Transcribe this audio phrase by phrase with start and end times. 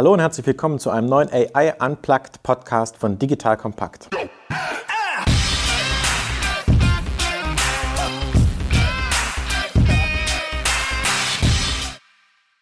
[0.00, 4.08] Hallo und herzlich willkommen zu einem neuen AI Unplugged Podcast von Digital Kompakt.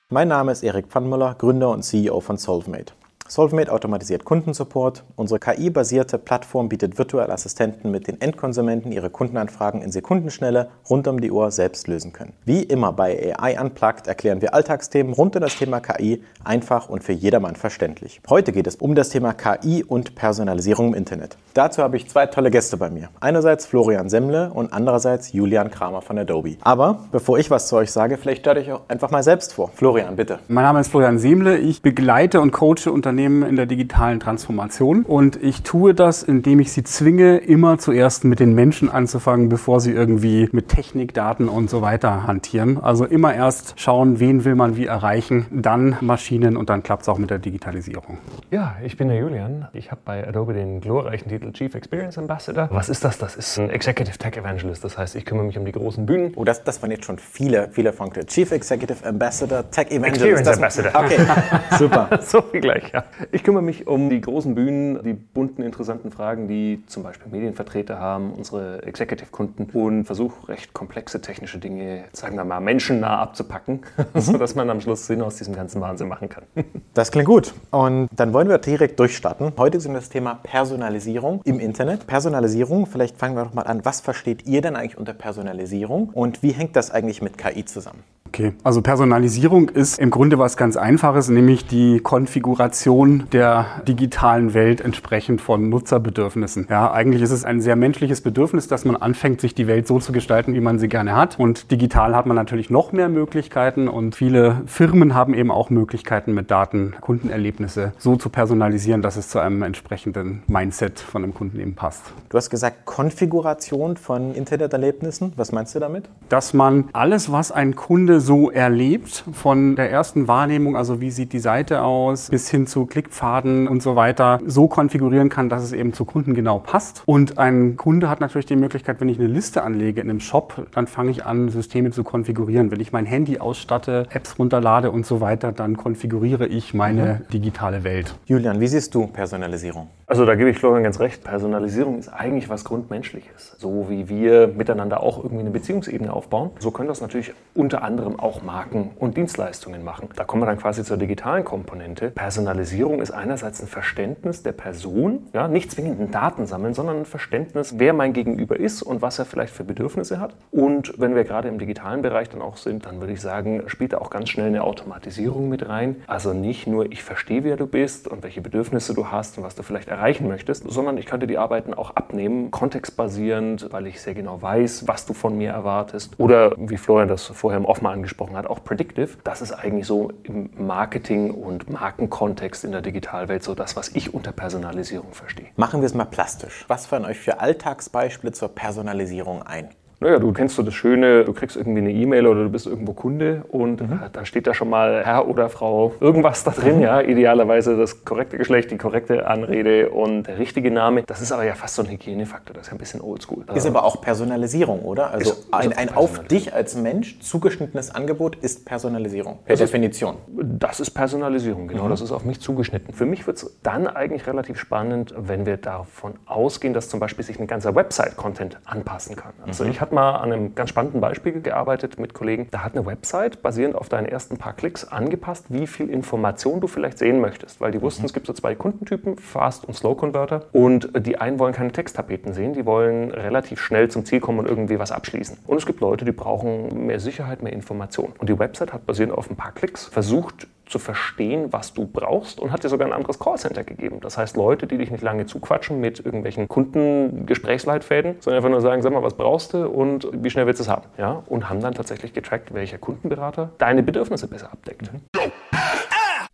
[0.08, 2.94] Mein Name ist Erik Pfannmüller, Gründer und CEO von Solvemate.
[3.28, 5.04] Solvemate automatisiert Kundensupport.
[5.14, 11.20] Unsere KI-basierte Plattform bietet virtuelle Assistenten, mit den Endkonsumenten ihre Kundenanfragen in Sekundenschnelle rund um
[11.20, 12.32] die Uhr selbst lösen können.
[12.46, 17.04] Wie immer bei AI Unplugged erklären wir Alltagsthemen rund um das Thema KI einfach und
[17.04, 18.22] für jedermann verständlich.
[18.30, 21.36] Heute geht es um das Thema KI und Personalisierung im Internet.
[21.52, 23.10] Dazu habe ich zwei tolle Gäste bei mir.
[23.20, 26.56] Einerseits Florian Semmle und andererseits Julian Kramer von Adobe.
[26.62, 29.70] Aber bevor ich was zu euch sage, vielleicht stellt euch auch einfach mal selbst vor.
[29.74, 30.38] Florian, bitte.
[30.48, 31.58] Mein Name ist Florian Semle.
[31.58, 35.02] Ich begleite und coache Unternehmen Unternehmen in der digitalen Transformation.
[35.02, 39.80] Und ich tue das, indem ich sie zwinge, immer zuerst mit den Menschen anzufangen, bevor
[39.80, 42.78] sie irgendwie mit Technik, Daten und so weiter hantieren.
[42.80, 47.08] Also immer erst schauen, wen will man wie erreichen, dann Maschinen und dann klappt es
[47.08, 48.18] auch mit der Digitalisierung.
[48.52, 49.66] Ja, ich bin der Julian.
[49.72, 52.68] Ich habe bei Adobe den glorreichen Titel Chief Experience Ambassador.
[52.70, 53.18] Was ist das?
[53.18, 54.84] Das ist ein Executive Tech Evangelist.
[54.84, 56.34] Das heißt, ich kümmere mich um die großen Bühnen.
[56.36, 58.24] Oh, das, das waren jetzt schon viele, viele Funkte.
[58.26, 60.22] Chief Executive Ambassador, Tech Evangelist.
[60.22, 60.92] Experience das, Ambassador.
[60.94, 61.18] Okay,
[61.78, 62.20] super.
[62.22, 63.02] so viel gleich, ja.
[63.32, 67.98] Ich kümmere mich um die großen Bühnen, die bunten, interessanten Fragen, die zum Beispiel Medienvertreter
[67.98, 73.80] haben, unsere Executive-Kunden und versuche recht komplexe technische Dinge, sagen wir mal, menschennah abzupacken,
[74.14, 74.20] mhm.
[74.20, 76.44] sodass man am Schluss Sinn aus diesem ganzen Wahnsinn machen kann.
[76.94, 77.54] Das klingt gut.
[77.70, 79.52] Und dann wollen wir direkt durchstarten.
[79.56, 82.08] Heute sind das Thema Personalisierung im Internet.
[82.08, 83.84] Personalisierung, vielleicht fangen wir doch mal an.
[83.84, 88.02] Was versteht ihr denn eigentlich unter Personalisierung und wie hängt das eigentlich mit KI zusammen?
[88.28, 94.82] Okay, also Personalisierung ist im Grunde was ganz Einfaches, nämlich die Konfiguration der digitalen Welt
[94.82, 96.66] entsprechend von Nutzerbedürfnissen.
[96.68, 99.98] Ja, eigentlich ist es ein sehr menschliches Bedürfnis, dass man anfängt, sich die Welt so
[99.98, 101.38] zu gestalten, wie man sie gerne hat.
[101.38, 106.34] Und digital hat man natürlich noch mehr Möglichkeiten und viele Firmen haben eben auch Möglichkeiten
[106.34, 111.58] mit Daten Kundenerlebnisse so zu personalisieren, dass es zu einem entsprechenden Mindset von einem Kunden
[111.60, 112.02] eben passt.
[112.28, 115.32] Du hast gesagt Konfiguration von Interneterlebnissen.
[115.36, 116.10] Was meinst du damit?
[116.28, 121.32] Dass man alles, was ein Kunde so erlebt, von der ersten Wahrnehmung, also wie sieht
[121.32, 125.72] die Seite aus, bis hin zu Klickpfaden und so weiter, so konfigurieren kann, dass es
[125.72, 127.02] eben zu Kunden genau passt.
[127.06, 130.66] Und ein Kunde hat natürlich die Möglichkeit, wenn ich eine Liste anlege in einem Shop,
[130.72, 132.70] dann fange ich an, Systeme zu konfigurieren.
[132.70, 137.32] Wenn ich mein Handy ausstatte, Apps runterlade und so weiter, dann konfiguriere ich meine mhm.
[137.32, 138.14] digitale Welt.
[138.26, 139.88] Julian, wie siehst du Personalisierung?
[140.06, 141.22] Also da gebe ich Florian ganz recht.
[141.22, 143.56] Personalisierung ist eigentlich was Grundmenschliches.
[143.58, 148.07] So wie wir miteinander auch irgendwie eine Beziehungsebene aufbauen, so können das natürlich unter anderem
[148.16, 150.08] auch Marken und Dienstleistungen machen.
[150.16, 152.10] Da kommen wir dann quasi zur digitalen Komponente.
[152.10, 157.04] Personalisierung ist einerseits ein Verständnis der Person, ja, nicht zwingend ein Daten sammeln, sondern ein
[157.04, 160.34] Verständnis, wer mein Gegenüber ist und was er vielleicht für Bedürfnisse hat.
[160.50, 163.92] Und wenn wir gerade im digitalen Bereich dann auch sind, dann würde ich sagen, spielt
[163.92, 165.96] da auch ganz schnell eine Automatisierung mit rein.
[166.06, 169.54] Also nicht nur ich verstehe, wer du bist und welche Bedürfnisse du hast und was
[169.54, 174.14] du vielleicht erreichen möchtest, sondern ich könnte die Arbeiten auch abnehmen, kontextbasierend, weil ich sehr
[174.14, 176.18] genau weiß, was du von mir erwartest.
[176.18, 179.18] Oder wie Florian das vorher im Off mal angesprochen hat, auch predictive.
[179.24, 184.14] Das ist eigentlich so im Marketing- und Markenkontext in der Digitalwelt so das, was ich
[184.14, 185.48] unter Personalisierung verstehe.
[185.56, 186.64] Machen wir es mal plastisch.
[186.68, 189.70] Was fallen euch für Alltagsbeispiele zur Personalisierung ein?
[190.00, 192.92] Naja, du kennst so das Schöne, du kriegst irgendwie eine E-Mail oder du bist irgendwo
[192.92, 193.98] Kunde und mhm.
[194.12, 196.82] dann steht da schon mal Herr oder Frau irgendwas da drin, mhm.
[196.82, 197.00] ja.
[197.00, 201.02] Idealerweise das korrekte Geschlecht, die korrekte Anrede und der richtige Name.
[201.02, 203.44] Das ist aber ja fast so ein Hygienefaktor, das ist ja ein bisschen oldschool.
[203.52, 205.10] Ist aber auch Personalisierung, oder?
[205.10, 210.14] Also ist, ein, ein auf dich als Mensch zugeschnittenes Angebot ist Personalisierung, per das Definition.
[210.36, 211.86] Ist, das ist Personalisierung, genau.
[211.86, 211.90] Mhm.
[211.90, 212.94] Das ist auf mich zugeschnitten.
[212.94, 217.24] Für mich wird es dann eigentlich relativ spannend, wenn wir davon ausgehen, dass zum Beispiel
[217.24, 219.32] sich ein ganzer Website-Content anpassen kann.
[219.44, 219.70] Also mhm.
[219.70, 222.48] ich habe mal an einem ganz spannenden Beispiel gearbeitet mit Kollegen.
[222.50, 226.66] Da hat eine Website basierend auf deinen ersten paar Klicks angepasst, wie viel Information du
[226.66, 227.60] vielleicht sehen möchtest.
[227.60, 228.06] Weil die wussten, mhm.
[228.06, 230.46] es gibt so zwei Kundentypen, Fast- und Slow-Converter.
[230.52, 234.48] Und die einen wollen keine Texttapeten sehen, die wollen relativ schnell zum Ziel kommen und
[234.48, 235.38] irgendwie was abschließen.
[235.46, 238.12] Und es gibt Leute, die brauchen mehr Sicherheit, mehr Information.
[238.18, 242.40] Und die Website hat basierend auf ein paar Klicks versucht, zu verstehen, was du brauchst
[242.40, 244.00] und hat dir sogar ein anderes Callcenter gegeben.
[244.00, 248.82] Das heißt, Leute, die dich nicht lange zuquatschen mit irgendwelchen Kundengesprächsleitfäden, sondern einfach nur sagen,
[248.82, 250.86] sag mal, was brauchst du und wie schnell willst du es haben?
[250.96, 251.22] Ja?
[251.26, 254.90] Und haben dann tatsächlich getrackt, welcher Kundenberater deine Bedürfnisse besser abdeckt.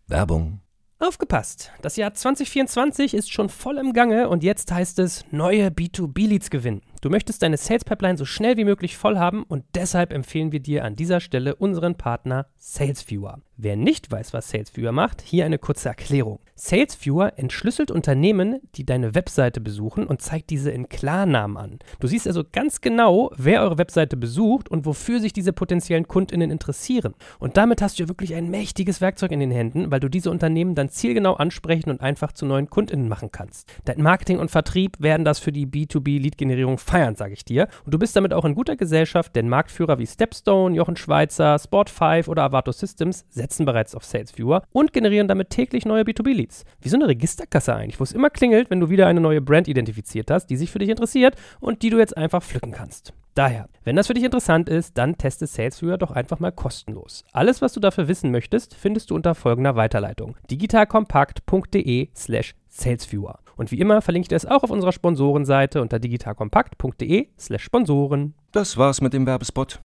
[0.09, 0.64] Werbung.
[1.01, 1.73] Aufgepasst!
[1.83, 6.83] Das Jahr 2024 ist schon voll im Gange und jetzt heißt es neue B2B-Leads gewinnen.
[7.01, 10.61] Du möchtest deine Sales Pipeline so schnell wie möglich voll haben und deshalb empfehlen wir
[10.61, 13.41] dir an dieser Stelle unseren Partner SalesViewer.
[13.57, 16.39] Wer nicht weiß, was SalesViewer macht, hier eine kurze Erklärung.
[16.57, 21.79] SalesViewer entschlüsselt Unternehmen, die deine Webseite besuchen und zeigt diese in Klarnamen an.
[21.99, 26.53] Du siehst also ganz genau, wer eure Webseite besucht und wofür sich diese potenziellen Kundinnen
[26.53, 27.15] interessieren.
[27.41, 30.31] Und damit hast du ja wirklich ein mächtiges Werkzeug in den Händen, weil du diese
[30.31, 33.69] Unternehmen dann zielgenau ansprechen und einfach zu neuen Kundinnen machen kannst.
[33.85, 37.67] Dein Marketing und Vertrieb werden das für die B2B-Lead-Generierung feiern, sage ich dir.
[37.85, 42.29] Und du bist damit auch in guter Gesellschaft, denn Marktführer wie Stepstone, Jochen Schweizer, Sport5
[42.29, 46.44] oder Avato Systems setzen bereits auf SalesViewer und generieren damit täglich neue B2B-Leads.
[46.81, 49.69] Wie so eine Registerkasse eigentlich, wo es immer klingelt, wenn du wieder eine neue Brand
[49.69, 53.13] identifiziert hast, die sich für dich interessiert und die du jetzt einfach pflücken kannst.
[53.35, 57.25] Daher, wenn das für dich interessant ist, dann teste SalesViewer doch einfach mal kostenlos.
[57.33, 63.41] Alles, was du dafür wissen möchtest, findest du unter folgender Weiterleitung: digitalkompakt.de/slash salesviewer.
[63.57, 68.35] Und wie immer verlinke ich das auch auf unserer Sponsorenseite unter digitalkompakt.de/slash Sponsoren.
[68.53, 69.81] Das war's mit dem Werbespot.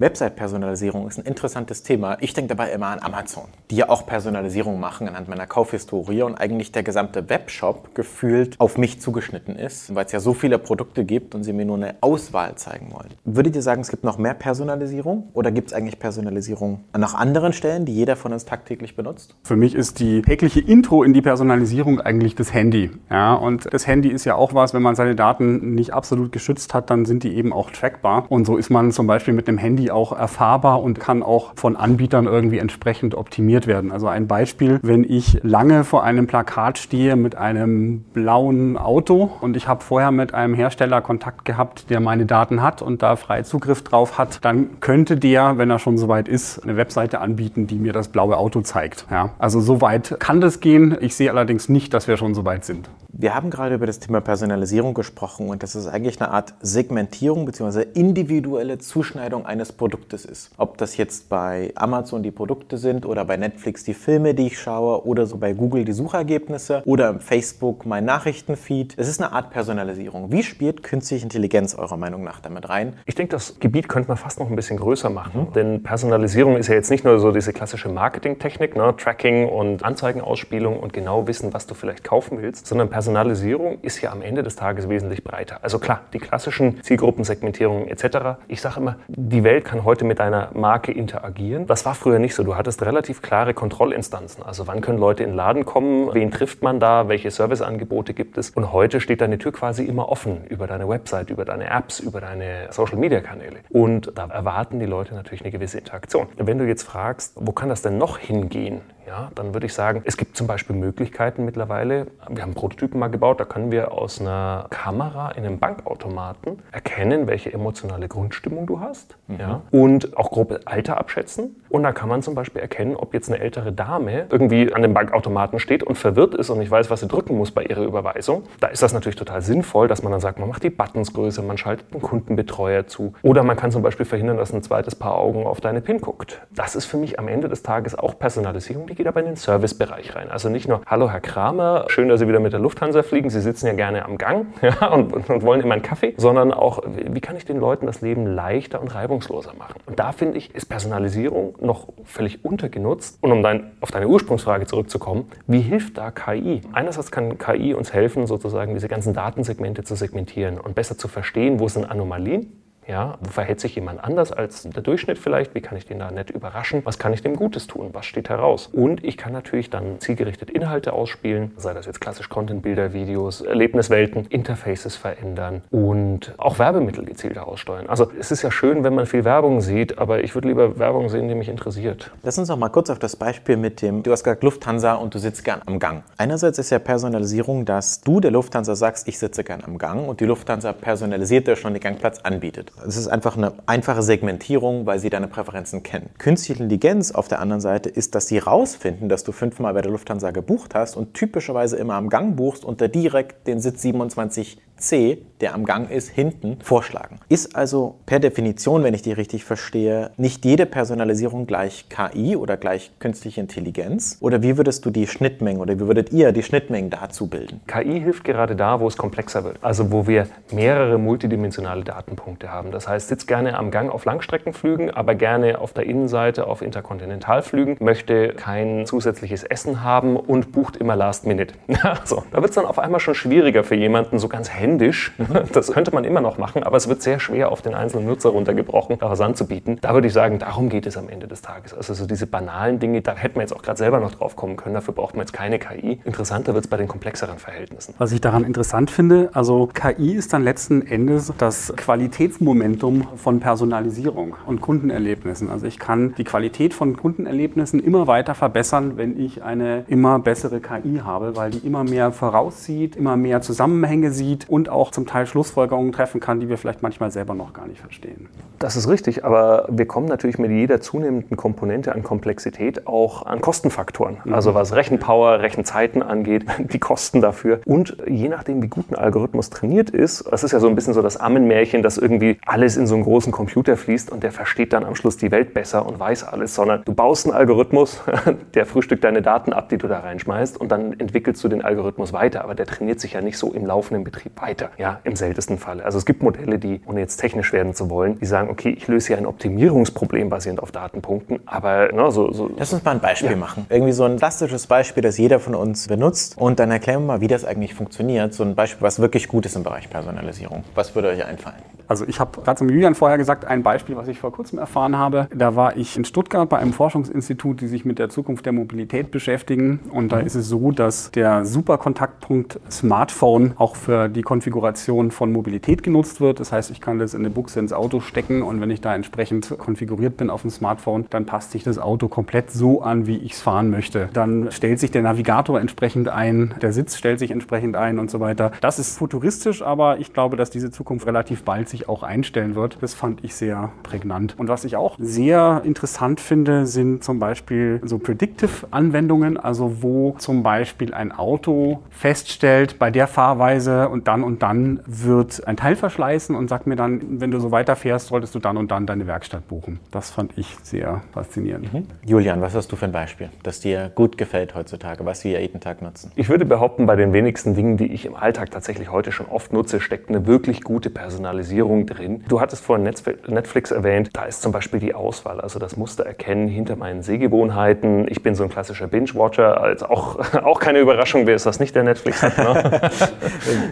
[0.00, 2.16] Website-Personalisierung ist ein interessantes Thema.
[2.20, 6.34] Ich denke dabei immer an Amazon, die ja auch Personalisierung machen anhand meiner Kaufhistorie und
[6.34, 11.04] eigentlich der gesamte Webshop gefühlt auf mich zugeschnitten ist, weil es ja so viele Produkte
[11.04, 13.10] gibt und sie mir nur eine Auswahl zeigen wollen.
[13.24, 17.14] Würdet ihr sagen, es gibt noch mehr Personalisierung oder gibt es eigentlich Personalisierung an noch
[17.14, 19.36] anderen Stellen, die jeder von uns tagtäglich benutzt?
[19.44, 22.90] Für mich ist die tägliche Intro in die Personalisierung eigentlich das Handy.
[23.10, 26.74] Ja, und das Handy ist ja auch was, wenn man seine Daten nicht absolut geschützt
[26.74, 28.26] hat, dann sind die eben auch trackbar.
[28.28, 31.76] Und so ist man zum Beispiel mit dem Handy auch erfahrbar und kann auch von
[31.76, 33.92] Anbietern irgendwie entsprechend optimiert werden.
[33.92, 39.56] Also ein Beispiel, wenn ich lange vor einem Plakat stehe mit einem blauen Auto und
[39.56, 43.42] ich habe vorher mit einem Hersteller Kontakt gehabt, der meine Daten hat und da frei
[43.42, 47.76] Zugriff drauf hat, dann könnte der, wenn er schon soweit ist, eine Webseite anbieten, die
[47.76, 49.06] mir das blaue Auto zeigt.
[49.10, 50.96] Ja, also soweit kann das gehen.
[51.00, 52.88] Ich sehe allerdings nicht, dass wir schon soweit sind.
[53.16, 57.44] Wir haben gerade über das Thema Personalisierung gesprochen und das ist eigentlich eine Art Segmentierung
[57.44, 57.82] bzw.
[57.94, 60.50] individuelle Zuschneidung eines Produktes ist.
[60.56, 64.58] Ob das jetzt bei Amazon die Produkte sind oder bei Netflix die Filme, die ich
[64.58, 68.94] schaue oder so bei Google die Suchergebnisse oder im Facebook mein Nachrichtenfeed.
[68.96, 70.32] Es ist eine Art Personalisierung.
[70.32, 72.94] Wie spielt künstliche Intelligenz eurer Meinung nach damit rein?
[73.06, 75.52] Ich denke, das Gebiet könnte man fast noch ein bisschen größer machen, mhm.
[75.52, 78.94] denn Personalisierung ist ja jetzt nicht nur so diese klassische Marketingtechnik, ne?
[78.96, 84.12] Tracking und Anzeigenausspielung und genau wissen, was du vielleicht kaufen willst, sondern Personalisierung ist ja
[84.12, 85.58] am Ende des Tages wesentlich breiter.
[85.62, 88.38] Also klar, die klassischen Zielgruppensegmentierungen etc.
[88.48, 91.66] Ich sage immer, die Welt kann heute mit deiner Marke interagieren.
[91.66, 92.44] Das war früher nicht so.
[92.44, 94.44] Du hattest relativ klare Kontrollinstanzen.
[94.44, 98.38] Also wann können Leute in den Laden kommen, wen trifft man da, welche Serviceangebote gibt
[98.38, 98.50] es.
[98.50, 102.20] Und heute steht deine Tür quasi immer offen über deine Website, über deine Apps, über
[102.20, 103.56] deine Social-Media-Kanäle.
[103.70, 106.28] Und da erwarten die Leute natürlich eine gewisse Interaktion.
[106.36, 108.82] Wenn du jetzt fragst, wo kann das denn noch hingehen?
[109.06, 112.06] Ja, dann würde ich sagen, es gibt zum Beispiel Möglichkeiten mittlerweile.
[112.28, 117.26] Wir haben Prototypen mal gebaut, da können wir aus einer Kamera in einem Bankautomaten erkennen,
[117.26, 119.40] welche emotionale Grundstimmung du hast mhm.
[119.40, 121.56] ja, und auch grobe Alter abschätzen.
[121.68, 124.94] Und da kann man zum Beispiel erkennen, ob jetzt eine ältere Dame irgendwie an dem
[124.94, 128.44] Bankautomaten steht und verwirrt ist und nicht weiß, was sie drücken muss bei ihrer Überweisung.
[128.60, 131.42] Da ist das natürlich total sinnvoll, dass man dann sagt, man macht die Buttons größer,
[131.42, 133.14] man schaltet einen Kundenbetreuer zu.
[133.22, 136.40] Oder man kann zum Beispiel verhindern, dass ein zweites Paar Augen auf deine PIN guckt.
[136.54, 139.36] Das ist für mich am Ende des Tages auch Personalisierung, die geht aber in den
[139.36, 140.30] Servicebereich rein.
[140.30, 143.40] Also nicht nur, hallo Herr Kramer, schön, dass Sie wieder mit der Lufthansa fliegen, Sie
[143.40, 147.20] sitzen ja gerne am Gang ja, und, und, wollen immer einen Kaffee, sondern auch, wie
[147.20, 149.80] kann ich den Leuten das Leben leichter und reibungsloser machen?
[149.86, 153.18] Und da finde ich, ist Personalisierung noch völlig untergenutzt.
[153.20, 156.62] Und um dein, auf deine Ursprungsfrage zurückzukommen, wie hilft da KI?
[156.72, 161.60] Einerseits kann KI uns helfen, sozusagen diese ganzen Datensegmente zu segmentieren und besser zu verstehen,
[161.60, 165.54] wo sind Anomalien ja, wo verhält sich jemand anders als der Durchschnitt vielleicht?
[165.54, 166.82] Wie kann ich den da nett überraschen?
[166.84, 167.90] Was kann ich dem Gutes tun?
[167.92, 168.68] Was steht heraus?
[168.72, 173.40] Und ich kann natürlich dann zielgerichtet Inhalte ausspielen, sei das jetzt klassisch Content, Bilder, Videos,
[173.40, 177.88] Erlebniswelten, Interfaces verändern und auch Werbemittel gezielter aussteuern.
[177.88, 181.08] Also es ist ja schön, wenn man viel Werbung sieht, aber ich würde lieber Werbung
[181.08, 182.10] sehen, die mich interessiert.
[182.22, 185.14] Lass uns noch mal kurz auf das Beispiel mit dem, du hast gesagt Lufthansa und
[185.14, 186.02] du sitzt gern am Gang.
[186.16, 190.20] Einerseits ist ja Personalisierung, dass du der Lufthansa sagst, ich sitze gern am Gang und
[190.20, 192.72] die Lufthansa personalisiert dir schon den Gangplatz anbietet.
[192.86, 196.10] Es ist einfach eine einfache Segmentierung, weil sie deine Präferenzen kennen.
[196.18, 199.92] Künstliche Intelligenz auf der anderen Seite ist, dass sie rausfinden, dass du fünfmal bei der
[199.92, 204.58] Lufthansa gebucht hast und typischerweise immer am Gang buchst und da direkt den Sitz 27
[204.76, 207.18] C, der am Gang ist, hinten vorschlagen.
[207.28, 212.56] Ist also per Definition, wenn ich die richtig verstehe, nicht jede Personalisierung gleich KI oder
[212.56, 214.18] gleich künstliche Intelligenz?
[214.20, 217.60] Oder wie würdest du die Schnittmengen oder wie würdet ihr die Schnittmengen dazu bilden?
[217.66, 219.58] KI hilft gerade da, wo es komplexer wird.
[219.60, 222.70] Also wo wir mehrere multidimensionale Datenpunkte haben.
[222.70, 227.76] Das heißt, sitzt gerne am Gang auf Langstreckenflügen, aber gerne auf der Innenseite auf Interkontinentalflügen,
[227.80, 231.54] möchte kein zusätzliches Essen haben und bucht immer Last Minute.
[232.04, 235.12] so, da wird es dann auf einmal schon schwieriger für jemanden, so ganz händisch händisch.
[235.52, 238.30] Das könnte man immer noch machen, aber es wird sehr schwer auf den einzelnen Nutzer
[238.30, 239.78] runtergebrochen, daraus anzubieten.
[239.80, 241.74] Da würde ich sagen, darum geht es am Ende des Tages.
[241.74, 244.56] Also so diese banalen Dinge, da hätten wir jetzt auch gerade selber noch drauf kommen
[244.56, 244.74] können.
[244.74, 246.00] Dafür braucht man jetzt keine KI.
[246.04, 247.94] Interessanter wird es bei den komplexeren Verhältnissen.
[247.98, 254.34] Was ich daran interessant finde, also KI ist dann letzten Endes das Qualitätsmomentum von Personalisierung
[254.46, 255.50] und Kundenerlebnissen.
[255.50, 260.60] Also ich kann die Qualität von Kundenerlebnissen immer weiter verbessern, wenn ich eine immer bessere
[260.60, 265.26] KI habe, weil die immer mehr voraussieht, immer mehr Zusammenhänge sieht und auch zum Teil
[265.26, 268.28] Schlussfolgerungen treffen kann, die wir vielleicht manchmal selber noch gar nicht verstehen.
[268.60, 273.40] Das ist richtig, aber wir kommen natürlich mit jeder zunehmenden Komponente an Komplexität auch an
[273.40, 274.18] Kostenfaktoren.
[274.24, 274.32] Mhm.
[274.32, 277.62] Also was Rechenpower, Rechenzeiten angeht, die Kosten dafür.
[277.66, 280.94] Und je nachdem, wie gut ein Algorithmus trainiert ist, das ist ja so ein bisschen
[280.94, 284.72] so das Ammenmärchen, dass irgendwie alles in so einen großen Computer fließt und der versteht
[284.72, 288.04] dann am Schluss die Welt besser und weiß alles, sondern du baust einen Algorithmus,
[288.54, 292.12] der frühstückt deine Daten ab, die du da reinschmeißt und dann entwickelst du den Algorithmus
[292.12, 292.44] weiter.
[292.44, 294.70] Aber der trainiert sich ja nicht so im laufenden Betrieb weiter.
[294.78, 295.80] Ja, im seltensten Fall.
[295.80, 298.86] Also es gibt Modelle, die, ohne jetzt technisch werden zu wollen, die sagen, okay, ich
[298.88, 302.50] löse hier ein Optimierungsproblem basierend auf Datenpunkten, aber ne, so, so.
[302.56, 303.36] Lass uns mal ein Beispiel ja.
[303.36, 303.66] machen.
[303.70, 307.20] Irgendwie so ein plastisches Beispiel, das jeder von uns benutzt und dann erklären wir mal,
[307.20, 308.34] wie das eigentlich funktioniert.
[308.34, 310.64] So ein Beispiel, was wirklich gut ist im Bereich Personalisierung.
[310.74, 311.62] Was würde euch einfallen?
[311.86, 314.96] Also ich habe gerade zum Julian vorher gesagt, ein Beispiel, was ich vor kurzem erfahren
[314.96, 315.28] habe.
[315.34, 319.10] Da war ich in Stuttgart bei einem Forschungsinstitut, die sich mit der Zukunft der Mobilität
[319.10, 319.80] beschäftigen.
[319.90, 325.84] Und da ist es so, dass der Superkontaktpunkt Smartphone auch für die Konfiguration von Mobilität
[325.84, 326.40] genutzt wird.
[326.40, 328.92] Das heißt, ich kann das in eine Buchse ins Auto stecken und wenn ich da
[328.92, 333.18] entsprechend konfiguriert bin auf dem Smartphone, dann passt sich das Auto komplett so an, wie
[333.18, 334.08] ich es fahren möchte.
[334.12, 338.18] Dann stellt sich der Navigator entsprechend ein, der Sitz stellt sich entsprechend ein und so
[338.18, 338.50] weiter.
[338.60, 342.78] Das ist futuristisch, aber ich glaube, dass diese Zukunft relativ bald sich auch einstellen wird.
[342.80, 344.34] Das fand ich sehr prägnant.
[344.36, 350.42] Und was ich auch sehr interessant finde, sind zum Beispiel so Predictive-Anwendungen, also wo zum
[350.42, 356.34] Beispiel ein Auto feststellt, bei der Fahrweise und dann und dann wird ein Teil verschleißen
[356.34, 359.46] und sagt mir dann, wenn du so weiterfährst, solltest du dann und dann deine Werkstatt
[359.48, 359.80] buchen.
[359.90, 361.72] Das fand ich sehr faszinierend.
[361.72, 361.86] Mhm.
[362.04, 365.60] Julian, was hast du für ein Beispiel, das dir gut gefällt heutzutage, was wir jeden
[365.60, 366.10] Tag nutzen?
[366.16, 369.52] Ich würde behaupten, bei den wenigsten Dingen, die ich im Alltag tatsächlich heute schon oft
[369.52, 372.24] nutze, steckt eine wirklich gute Personalisierung drin.
[372.28, 376.48] Du hattest vorhin Netflix erwähnt, da ist zum Beispiel die Auswahl, also das Muster erkennen
[376.48, 378.06] hinter meinen Sehgewohnheiten.
[378.08, 381.74] Ich bin so ein klassischer Binge-Watcher, also auch, auch keine Überraschung, wer ist das nicht,
[381.74, 382.38] der Netflix hat.
[382.38, 382.80] Ne?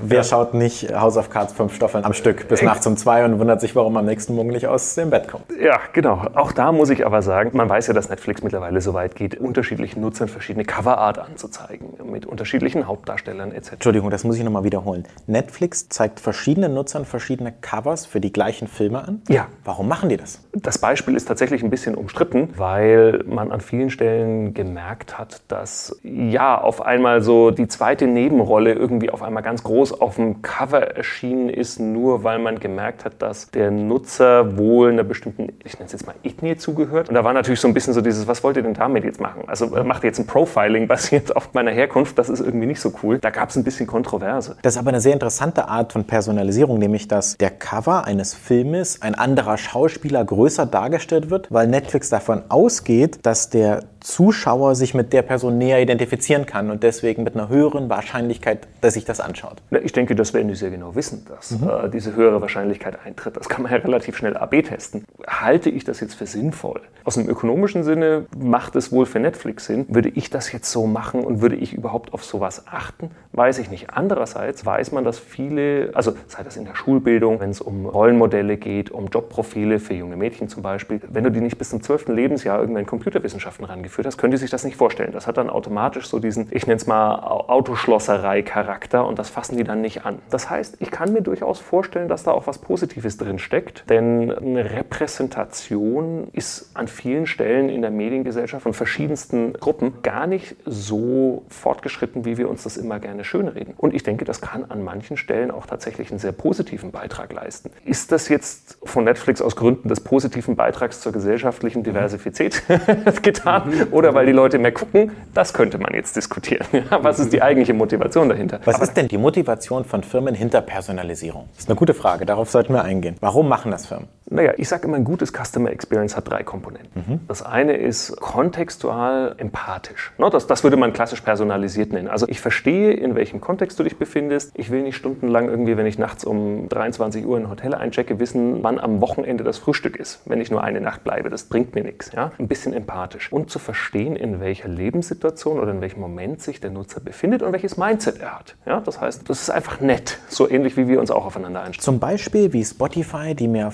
[0.03, 3.39] wer schaut nicht House of Cards fünf Staffeln am Stück bis nachts um zwei und
[3.39, 5.45] wundert sich, warum am nächsten Morgen nicht aus dem Bett kommt?
[5.61, 6.23] Ja, genau.
[6.35, 9.39] Auch da muss ich aber sagen, man weiß ja, dass Netflix mittlerweile so weit geht,
[9.39, 13.73] unterschiedlichen Nutzern verschiedene Coverart anzuzeigen, mit unterschiedlichen Hauptdarstellern etc.
[13.73, 15.05] Entschuldigung, das muss ich nochmal wiederholen.
[15.27, 19.23] Netflix zeigt verschiedenen Nutzern verschiedene Covers für die gleichen Filme an?
[19.29, 19.47] Ja.
[19.65, 20.41] Warum machen die das?
[20.53, 25.97] Das Beispiel ist tatsächlich ein bisschen umstritten, weil man an vielen Stellen gemerkt hat, dass
[26.03, 30.97] ja auf einmal so die zweite Nebenrolle irgendwie auf einmal ganz groß auf dem Cover
[30.97, 35.87] erschienen ist, nur weil man gemerkt hat, dass der Nutzer wohl einer bestimmten, ich nenne
[35.87, 37.11] es jetzt mal Ethnie zugehört.
[37.11, 39.21] Und da war natürlich so ein bisschen so dieses, was wollt ihr denn damit jetzt
[39.21, 39.43] machen?
[39.47, 42.19] Also äh, macht ihr jetzt ein Profiling basiert auf meiner Herkunft?
[42.19, 43.19] Das ist irgendwie nicht so cool.
[43.19, 44.57] Da gab es ein bisschen Kontroverse.
[44.63, 49.03] Das ist aber eine sehr interessante Art von Personalisierung, nämlich dass der Cover eines Filmes
[49.03, 55.13] ein anderer Schauspieler größer dargestellt wird, weil Netflix davon ausgeht, dass der Zuschauer sich mit
[55.13, 59.63] der Person näher identifizieren kann und deswegen mit einer höheren Wahrscheinlichkeit, dass sich das anschaut.
[59.83, 61.69] Ich denke, das werden die sehr genau wissen, dass mhm.
[61.69, 63.37] äh, diese höhere Wahrscheinlichkeit eintritt.
[63.37, 65.05] Das kann man ja relativ schnell AB testen.
[65.27, 66.81] Halte ich das jetzt für sinnvoll?
[67.05, 69.87] Aus einem ökonomischen Sinne macht es wohl für Netflix Sinn.
[69.89, 73.11] Würde ich das jetzt so machen und würde ich überhaupt auf sowas achten?
[73.35, 73.89] Weiß ich nicht.
[73.91, 78.59] Andererseits weiß man, dass viele, also sei das in der Schulbildung, wenn es um Rollenmodelle
[78.59, 82.09] geht, um Jobprofile für junge Mädchen zum Beispiel, wenn du die nicht bis zum 12.
[82.09, 85.13] Lebensjahr irgendwann Computerwissenschaften rangeführt hast, können die sich das nicht vorstellen.
[85.13, 89.65] Das hat dann automatisch so diesen, ich nenne es mal Autoschlosserei-Charakter und das fassen die
[89.65, 90.19] dann nicht an.
[90.29, 94.31] Das heißt, ich kann mir durchaus vorstellen, dass da auch was Positives drin steckt, denn
[94.31, 101.45] eine Repräsentation ist an vielen Stellen in der Mediengesellschaft von verschiedensten Gruppen gar nicht so
[101.49, 103.75] fortgeschritten, wie wir uns das immer gerne schönreden.
[103.77, 107.71] Und ich denke, das kann an manchen Stellen auch tatsächlich einen sehr positiven Beitrag leisten.
[107.85, 112.63] Ist das jetzt von Netflix aus Gründen des positiven Beitrags zur gesellschaftlichen Diversität
[113.23, 115.13] getan oder weil die Leute mehr gucken?
[115.35, 116.67] Das könnte man jetzt diskutieren.
[116.91, 118.61] Was ist die eigentliche Motivation dahinter?
[118.65, 121.49] Was Aber ist denn die Motivation von Firmen hinter Personalisierung?
[121.53, 123.17] Das ist eine gute Frage, darauf sollten wir eingehen.
[123.21, 124.09] Warum machen das Firmen?
[124.33, 126.91] Naja, ich sage immer, ein gutes Customer Experience hat drei Komponenten.
[126.95, 127.21] Mhm.
[127.29, 130.13] Das eine ist kontextual empathisch.
[130.17, 132.09] No, das, das würde man klassisch personalisiert nennen.
[132.09, 134.53] Also ich verstehe, in welchem Kontext du dich befindest.
[134.55, 138.19] Ich will nicht stundenlang irgendwie, wenn ich nachts um 23 Uhr in ein Hotel einchecke,
[138.19, 141.29] wissen, wann am Wochenende das Frühstück ist, wenn ich nur eine Nacht bleibe.
[141.29, 142.13] Das bringt mir nichts.
[142.13, 142.33] Ja?
[142.39, 143.31] Ein bisschen empathisch.
[143.31, 147.53] Und zu verstehen, in welcher Lebenssituation oder in welchem Moment sich der Nutzer befindet und
[147.53, 148.57] welches Mindset er hat.
[148.65, 148.81] Ja?
[148.81, 150.19] Das heißt, das ist einfach nett.
[150.29, 151.85] So ähnlich wie wir uns auch aufeinander einstellen.
[151.85, 153.71] Zum Beispiel wie Spotify, die mir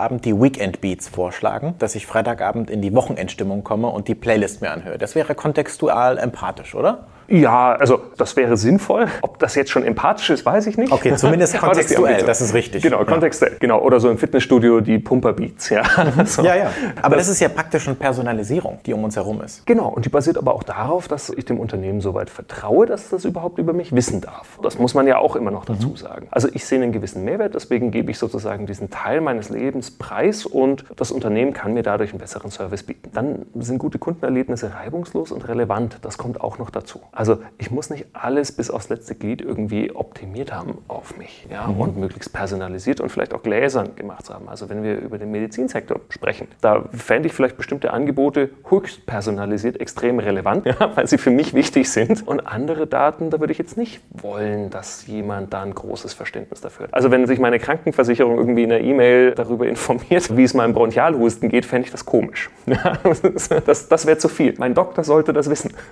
[0.00, 4.60] Freitagabend die Weekend Beats vorschlagen, dass ich Freitagabend in die Wochenendstimmung komme und die Playlist
[4.62, 4.98] mir anhöre.
[4.98, 7.06] Das wäre kontextual empathisch, oder?
[7.28, 9.06] Ja, also das wäre sinnvoll.
[9.20, 10.92] Ob das jetzt schon empathisch ist, weiß ich nicht.
[10.92, 12.82] Okay, zumindest kontextuell, das ist richtig.
[12.82, 13.56] Genau, kontextuell.
[13.60, 15.68] Genau, oder so im Fitnessstudio die Pumperbeats.
[15.68, 15.82] Ja,
[16.24, 16.42] so.
[16.42, 16.70] ja, ja.
[17.02, 19.66] Aber das, das, ist ja praktisch eine Personalisierung, die um uns herum ist.
[19.66, 23.26] Genau, und die basiert aber auch darauf, dass ich dem Unternehmen soweit vertraue, dass das
[23.26, 24.58] überhaupt über mich wissen darf.
[24.62, 25.96] Das muss man ja auch immer noch dazu mhm.
[25.96, 26.28] sagen.
[26.30, 30.46] Also ich sehe einen gewissen Mehrwert, deswegen gebe ich sozusagen diesen Teil meines Lebens preis
[30.46, 33.10] und das Unternehmen kann mir dadurch einen besseren Service bieten.
[33.12, 35.98] Dann sind gute Kundenerlebnisse reibungslos und relevant.
[36.02, 37.00] Das kommt auch noch dazu.
[37.18, 41.66] Also ich muss nicht alles bis aufs letzte Glied irgendwie optimiert haben auf mich ja,
[41.66, 41.80] mhm.
[41.80, 44.48] und möglichst personalisiert und vielleicht auch gläsern gemacht haben.
[44.48, 49.80] Also wenn wir über den Medizinsektor sprechen, da fände ich vielleicht bestimmte Angebote höchst personalisiert
[49.80, 52.24] extrem relevant, ja, weil sie für mich wichtig sind.
[52.24, 56.60] Und andere Daten, da würde ich jetzt nicht wollen, dass jemand da ein großes Verständnis
[56.60, 56.94] dafür hat.
[56.94, 61.48] Also wenn sich meine Krankenversicherung irgendwie in einer E-Mail darüber informiert, wie es meinem Bronchialhusten
[61.48, 62.48] geht, fände ich das komisch.
[62.66, 62.92] Ja,
[63.66, 64.54] das das wäre zu viel.
[64.58, 65.72] Mein Doktor sollte das wissen.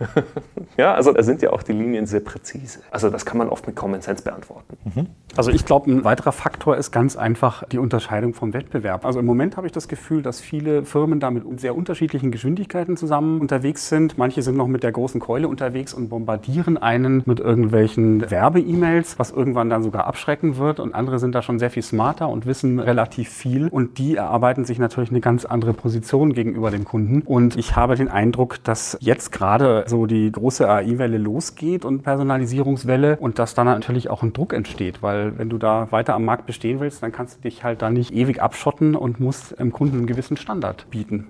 [0.76, 2.80] Ja, also da sind ja auch die Linien sehr präzise.
[2.90, 4.76] Also das kann man oft mit Common Sense beantworten.
[4.85, 5.06] Mhm.
[5.35, 9.06] Also ich glaube, ein weiterer Faktor ist ganz einfach die Unterscheidung vom Wettbewerb.
[9.06, 12.99] Also im Moment habe ich das Gefühl, dass viele Firmen da mit sehr unterschiedlichen Geschwindigkeiten
[12.99, 14.18] zusammen unterwegs sind.
[14.18, 19.30] Manche sind noch mit der großen Keule unterwegs und bombardieren einen mit irgendwelchen Werbe-E-Mails, was
[19.30, 20.80] irgendwann dann sogar abschrecken wird.
[20.80, 23.68] Und andere sind da schon sehr viel smarter und wissen relativ viel.
[23.68, 27.23] Und die erarbeiten sich natürlich eine ganz andere Position gegenüber dem Kunden.
[27.23, 30.66] Und ich habe den Eindruck, dass jetzt gerade so die große
[31.06, 35.58] AI-Welle losgeht und Personalisierungswelle und dass dann natürlich auch ein Druck entsteht, weil wenn du
[35.58, 38.94] da weiter am Markt bestehen willst, dann kannst du dich halt da nicht ewig abschotten
[38.94, 41.28] und musst dem Kunden einen gewissen Standard bieten.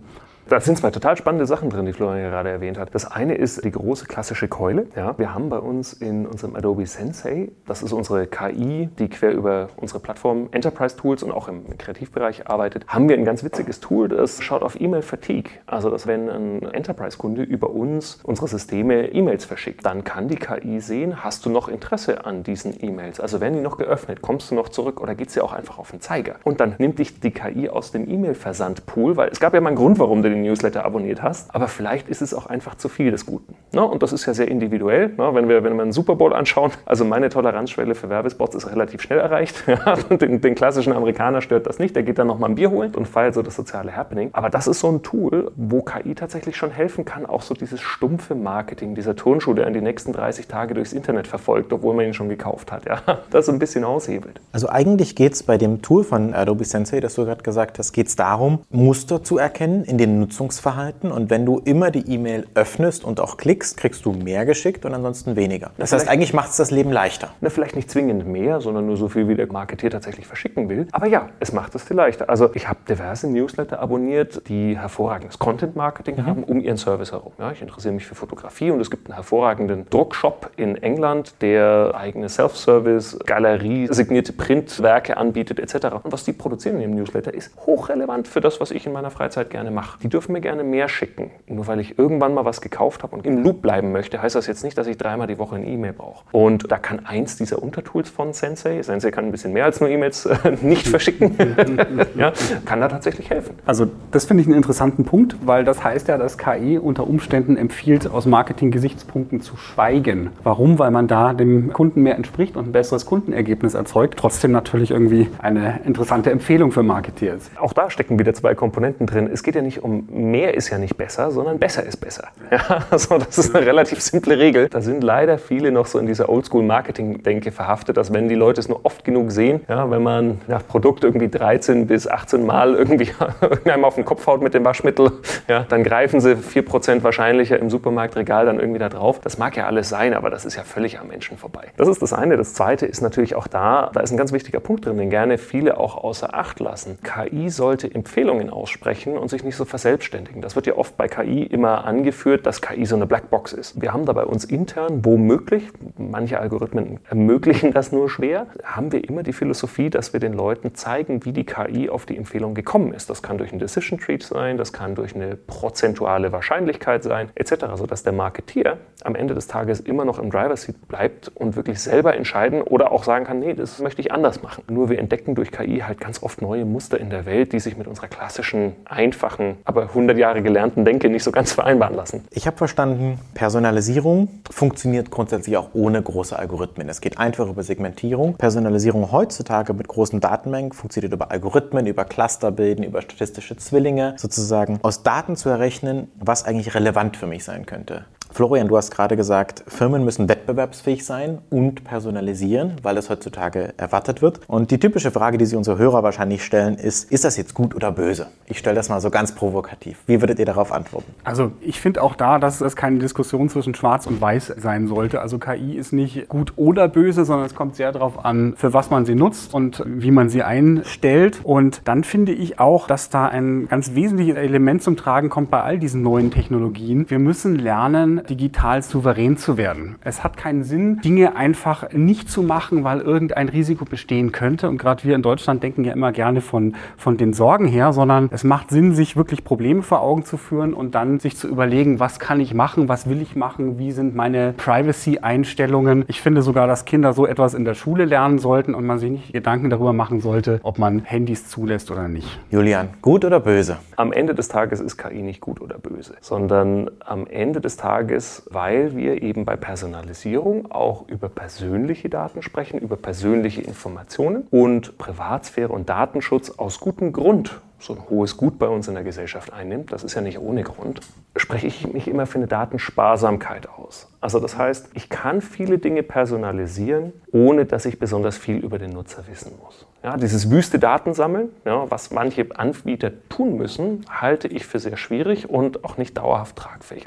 [0.49, 2.95] Da sind zwei total spannende Sachen drin, die Florian gerade erwähnt hat.
[2.95, 4.87] Das eine ist die große klassische Keule.
[4.95, 9.33] Ja, wir haben bei uns in unserem Adobe Sensei, das ist unsere KI, die quer
[9.33, 13.81] über unsere Plattform Enterprise Tools und auch im Kreativbereich arbeitet, haben wir ein ganz witziges
[13.81, 15.51] Tool, das schaut auf E-Mail Fatigue.
[15.67, 20.79] Also, dass wenn ein Enterprise-Kunde über uns, unsere Systeme, E-Mails verschickt, dann kann die KI
[20.79, 23.19] sehen, hast du noch Interesse an diesen E-Mails?
[23.19, 24.23] Also, werden die noch geöffnet?
[24.23, 26.37] Kommst du noch zurück oder geht es dir auch einfach auf den Zeiger?
[26.45, 29.77] Und dann nimmt dich die KI aus dem E-Mail-Versandpool, weil es gab ja mal einen
[29.77, 31.55] Grund, warum du den Newsletter abonniert hast.
[31.55, 33.55] Aber vielleicht ist es auch einfach zu viel des Guten.
[33.73, 33.85] Ne?
[33.85, 35.09] Und das ist ja sehr individuell.
[35.17, 35.35] Ne?
[35.35, 39.03] Wenn, wir, wenn wir einen Super Bowl anschauen, also meine Toleranzschwelle für Werbespots ist relativ
[39.03, 39.65] schnell erreicht.
[40.11, 41.97] den, den, klassischen Amerikaner stört das nicht.
[41.97, 44.31] Der geht dann noch mal ein Bier holen und feiert so das soziale Happening.
[44.33, 47.81] Aber das ist so ein Tool, wo KI tatsächlich schon helfen kann, auch so dieses
[47.81, 52.07] stumpfe Marketing, dieser Turnschuh, der in die nächsten 30 Tage durchs Internet verfolgt, obwohl man
[52.07, 52.87] ihn schon gekauft hat.
[52.87, 53.03] Ja?
[53.31, 54.41] Das ein bisschen aushebelt.
[54.53, 57.93] Also eigentlich geht es bei dem Tool von Adobe Sensei, das du gerade gesagt hast,
[57.93, 62.49] geht es darum, Muster zu erkennen in den Nutzungsverhalten und wenn du immer die E-Mail
[62.55, 65.71] öffnest und auch klickst, kriegst du mehr geschickt und ansonsten weniger.
[65.79, 67.31] Das heißt, eigentlich macht es das Leben leichter.
[67.41, 70.89] Na, vielleicht nicht zwingend mehr, sondern nur so viel, wie der Marketeer tatsächlich verschicken will.
[70.91, 72.29] Aber ja, es macht es viel leichter.
[72.29, 76.27] Also ich habe diverse Newsletter abonniert, die hervorragendes Content-Marketing mhm.
[76.27, 77.33] haben um ihren Service herum.
[77.39, 81.93] Ja, ich interessiere mich für Fotografie und es gibt einen hervorragenden Druckshop in England, der
[81.95, 85.87] eigene Self-Service, Galerie, signierte Printwerke anbietet etc.
[86.03, 89.13] Und was die produzieren in ihrem Newsletter ist hochrelevant für das, was ich in meiner
[89.13, 90.01] Freizeit gerne mache.
[90.03, 91.31] Die dürfen mir gerne mehr schicken.
[91.47, 94.47] Nur weil ich irgendwann mal was gekauft habe und im Loop bleiben möchte, heißt das
[94.47, 96.25] jetzt nicht, dass ich dreimal die Woche eine E-Mail brauche.
[96.33, 99.91] Und da kann eins dieser Untertools von Sensei, Sensei kann ein bisschen mehr als nur
[99.91, 101.37] E-Mails äh, nicht verschicken,
[102.17, 102.33] ja,
[102.65, 103.57] kann da tatsächlich helfen.
[103.67, 107.59] Also das finde ich einen interessanten Punkt, weil das heißt ja, dass KI unter Umständen
[107.59, 110.31] empfiehlt, aus Marketing-Gesichtspunkten zu schweigen.
[110.45, 110.79] Warum?
[110.79, 114.19] Weil man da dem Kunden mehr entspricht und ein besseres Kundenergebnis erzeugt.
[114.19, 117.51] Trotzdem natürlich irgendwie eine interessante Empfehlung für Marketeers.
[117.61, 119.29] Auch da stecken wieder zwei Komponenten drin.
[119.31, 122.29] Es geht ja nicht um mehr ist ja nicht besser, sondern besser ist besser.
[122.51, 124.69] Ja, also das ist eine relativ simple Regel.
[124.69, 128.69] Da sind leider viele noch so in dieser Oldschool-Marketing-Denke verhaftet, dass wenn die Leute es
[128.69, 133.11] nur oft genug sehen, ja, wenn man nach Produkt irgendwie 13 bis 18 Mal irgendwie
[133.41, 135.11] irgendeinem auf den Kopf haut mit dem Waschmittel,
[135.49, 139.21] ja, dann greifen sie 4% wahrscheinlicher im Supermarktregal dann irgendwie da drauf.
[139.21, 141.69] Das mag ja alles sein, aber das ist ja völlig am Menschen vorbei.
[141.77, 142.37] Das ist das eine.
[142.37, 145.37] Das zweite ist natürlich auch da, da ist ein ganz wichtiger Punkt drin, den gerne
[145.37, 146.99] viele auch außer Acht lassen.
[147.03, 150.43] KI sollte Empfehlungen aussprechen und sich nicht so verselbstständigen verselbstständigen.
[150.43, 153.81] Das wird ja oft bei KI immer angeführt, dass KI so eine Blackbox ist.
[153.81, 155.63] Wir haben da bei uns intern, womöglich,
[155.97, 160.75] manche Algorithmen ermöglichen das nur schwer, haben wir immer die Philosophie, dass wir den Leuten
[160.75, 163.09] zeigen, wie die KI auf die Empfehlung gekommen ist.
[163.11, 167.67] Das kann durch ein Decision Tree sein, das kann durch eine prozentuale Wahrscheinlichkeit sein, etc.,
[167.77, 171.81] sodass der Marketeer am Ende des Tages immer noch im Driver Seat bleibt und wirklich
[171.81, 174.65] selber entscheiden oder auch sagen kann, nee, das möchte ich anders machen.
[174.69, 177.77] Nur wir entdecken durch KI halt ganz oft neue Muster in der Welt, die sich
[177.77, 182.25] mit unserer klassischen, einfachen, aber 100 Jahre gelernten Denke nicht so ganz vereinbaren lassen.
[182.31, 186.89] Ich habe verstanden, Personalisierung funktioniert grundsätzlich auch ohne große Algorithmen.
[186.89, 188.35] Es geht einfach über Segmentierung.
[188.35, 195.03] Personalisierung heutzutage mit großen Datenmengen funktioniert über Algorithmen, über Clusterbilden, über statistische Zwillinge, sozusagen aus
[195.03, 198.05] Daten zu errechnen, was eigentlich relevant für mich sein könnte.
[198.37, 204.21] Florian, du hast gerade gesagt, Firmen müssen wettbewerbsfähig sein und personalisieren, weil das heutzutage erwartet
[204.21, 204.41] wird.
[204.47, 207.75] Und die typische Frage, die sich unsere Hörer wahrscheinlich stellen, ist, ist das jetzt gut
[207.75, 208.27] oder böse?
[208.45, 210.01] Ich stelle das mal so ganz provokativ.
[210.07, 211.15] Wie würdet ihr darauf antworten?
[211.25, 215.23] Also ich finde auch da, dass es keine Diskussion zwischen Schwarz und Weiß sein sollte.
[215.23, 218.91] Also KI ist nicht gut oder böse, sondern es kommt sehr darauf an, für was
[218.91, 221.41] man sie nutzt und wie man sie einstellt.
[221.43, 225.63] Und dann finde ich auch, dass da ein ganz wesentliches Element zum Tragen kommt bei
[225.63, 227.09] all diesen neuen Technologien.
[227.09, 229.97] Wir müssen lernen, digital souverän zu werden.
[230.03, 234.69] Es hat keinen Sinn, Dinge einfach nicht zu machen, weil irgendein Risiko bestehen könnte.
[234.69, 238.29] Und gerade wir in Deutschland denken ja immer gerne von, von den Sorgen her, sondern
[238.33, 242.01] es macht Sinn, sich wirklich Probleme vor Augen zu führen und dann sich zu überlegen,
[242.01, 246.05] was kann ich machen, was will ich machen, wie sind meine Privacy-Einstellungen.
[246.09, 249.11] Ich finde sogar, dass Kinder so etwas in der Schule lernen sollten und man sich
[249.11, 252.39] nicht Gedanken darüber machen sollte, ob man Handys zulässt oder nicht.
[252.51, 253.77] Julian, gut oder böse?
[253.97, 258.16] Am Ende des Tages ist KI nicht gut oder böse, sondern am Ende des Tages
[258.17, 264.99] ist, weil wir eben bei Personalisierung auch über persönliche Daten sprechen, über persönliche Informationen und
[264.99, 269.53] Privatsphäre und Datenschutz aus gutem Grund so ein hohes Gut bei uns in der Gesellschaft
[269.53, 271.01] einnimmt, das ist ja nicht ohne Grund,
[271.37, 274.09] spreche ich mich immer für eine Datensparsamkeit aus.
[274.21, 278.91] Also das heißt, ich kann viele Dinge personalisieren, ohne dass ich besonders viel über den
[278.91, 279.87] Nutzer wissen muss.
[280.03, 285.51] Ja, dieses wüste Datensammeln, ja, was manche Anbieter tun müssen, halte ich für sehr schwierig
[285.51, 287.07] und auch nicht dauerhaft tragfähig.